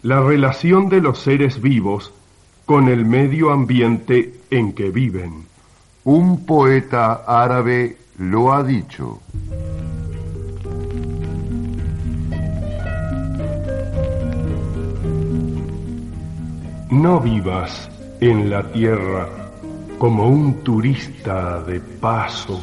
la 0.03 0.21
relación 0.21 0.89
de 0.89 1.01
los 1.01 1.19
seres 1.19 1.61
vivos 1.61 2.13
con 2.65 2.89
el 2.89 3.05
medio 3.05 3.51
ambiente 3.51 4.41
en 4.51 4.73
que 4.73 4.91
viven. 4.91 5.47
Un 6.05 6.47
poeta 6.47 7.25
árabe 7.27 7.97
lo 8.19 8.53
ha 8.53 8.63
dicho. 8.63 9.21
No 16.91 17.21
vivas 17.21 17.91
en 18.21 18.49
la 18.49 18.63
tierra 18.71 19.29
como 19.99 20.29
un 20.29 20.63
turista 20.63 21.63
de 21.65 21.81
paso. 21.81 22.63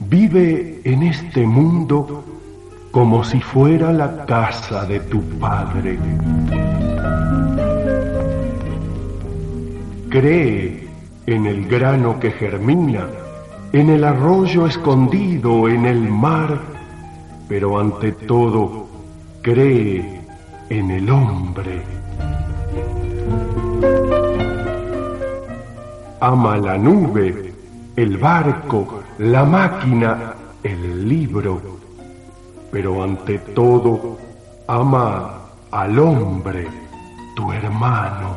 Vive 0.00 0.82
en 0.84 1.02
este 1.04 1.46
mundo 1.46 2.24
como 2.90 3.24
si 3.24 3.40
fuera 3.40 3.92
la 3.92 4.24
casa 4.24 4.84
de 4.84 5.00
tu 5.00 5.22
padre. 5.38 5.98
Cree 10.08 10.88
en 11.26 11.46
el 11.46 11.66
grano 11.68 12.18
que 12.18 12.30
germina, 12.30 13.06
en 13.72 13.90
el 13.90 14.04
arroyo 14.04 14.66
escondido, 14.66 15.68
en 15.68 15.84
el 15.84 16.08
mar, 16.08 16.60
pero 17.48 17.78
ante 17.78 18.12
todo 18.12 18.86
cree 19.42 20.20
en 20.70 20.90
el 20.90 21.10
hombre. 21.10 21.98
ama 26.20 26.56
la 26.56 26.76
nube, 26.76 27.52
el 27.96 28.16
barco, 28.16 29.02
la 29.18 29.44
máquina, 29.44 30.34
el 30.62 31.08
libro, 31.08 31.77
pero 32.70 33.02
ante 33.02 33.38
todo 33.38 34.18
ama 34.66 35.38
al 35.70 35.98
hombre, 35.98 36.66
tu 37.34 37.52
hermano. 37.52 38.36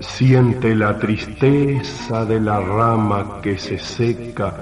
Siente 0.00 0.74
la 0.74 0.98
tristeza 0.98 2.24
de 2.24 2.40
la 2.40 2.60
rama 2.60 3.40
que 3.42 3.58
se 3.58 3.78
seca 3.78 4.54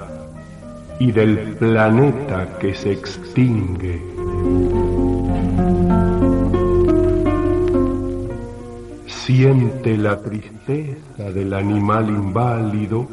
y 0.99 1.11
del 1.11 1.55
planeta 1.55 2.57
que 2.59 2.73
se 2.73 2.91
extingue. 2.91 4.01
Siente 9.07 9.97
la 9.97 10.21
tristeza 10.21 11.31
del 11.33 11.53
animal 11.53 12.09
inválido, 12.09 13.07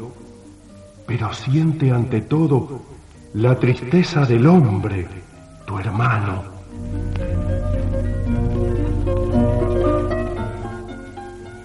pero 1.05 1.33
siente 1.33 1.91
ante 1.91 2.21
todo 2.21 2.81
la 3.33 3.57
tristeza 3.57 4.25
del 4.25 4.45
hombre, 4.47 5.07
tu 5.65 5.79
hermano. 5.79 6.43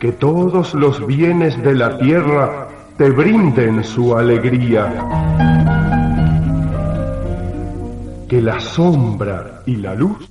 Que 0.01 0.13
todos 0.13 0.75
los 0.75 1.07
bienes 1.07 1.61
de 1.63 1.75
la 1.75 1.99
tierra 1.99 2.69
te 2.97 3.11
brinden 3.11 3.85
su 3.85 4.17
alegría. 4.17 4.93
Que 8.29 8.41
la 8.41 8.61
sombra 8.61 9.63
y 9.67 9.77
la 9.77 9.95
luz 9.95 10.31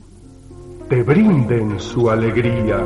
te 0.90 1.04
brinden 1.04 1.80
su 1.80 2.10
alegría. 2.10 2.78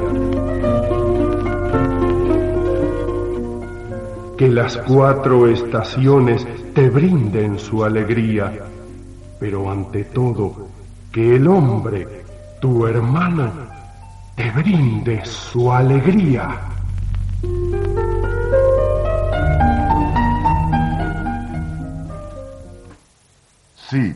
Que 4.42 4.50
las 4.50 4.76
cuatro 4.76 5.48
estaciones 5.48 6.48
te 6.74 6.90
brinden 6.90 7.60
su 7.60 7.84
alegría, 7.84 8.52
pero 9.40 9.70
ante 9.70 10.04
todo, 10.06 10.68
que 11.12 11.36
el 11.36 11.48
hombre, 11.48 12.24
tu 12.60 12.88
hermano, 12.88 13.52
te 14.36 14.50
brinde 14.50 15.24
su 15.26 15.72
alegría. 15.72 16.60
Sí, 23.92 24.16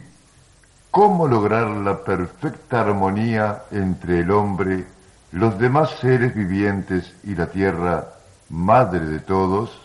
¿cómo 0.89 1.27
lograr 1.27 1.67
la 1.67 2.03
perfecta 2.03 2.81
armonía 2.81 3.61
entre 3.69 4.21
el 4.21 4.31
hombre, 4.31 4.85
los 5.33 5.59
demás 5.59 5.91
seres 6.01 6.33
vivientes 6.33 7.13
y 7.23 7.35
la 7.35 7.45
tierra, 7.45 8.07
madre 8.49 9.01
de 9.01 9.19
todos? 9.19 9.84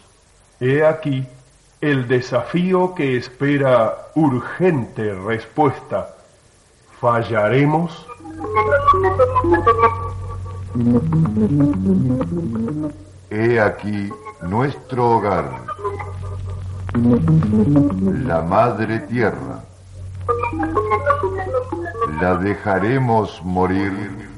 He 0.60 0.84
aquí 0.84 1.26
el 1.80 2.06
desafío 2.06 2.94
que 2.94 3.16
espera 3.16 3.96
urgente 4.14 5.14
respuesta. 5.14 6.14
¿Fallaremos? 7.00 8.06
He 13.30 13.58
aquí 13.58 14.12
nuestro 14.42 15.12
hogar, 15.12 15.50
la 18.26 18.42
madre 18.42 18.98
tierra. 19.00 19.64
La 22.20 22.36
dejaremos 22.36 23.42
morir 23.42 24.29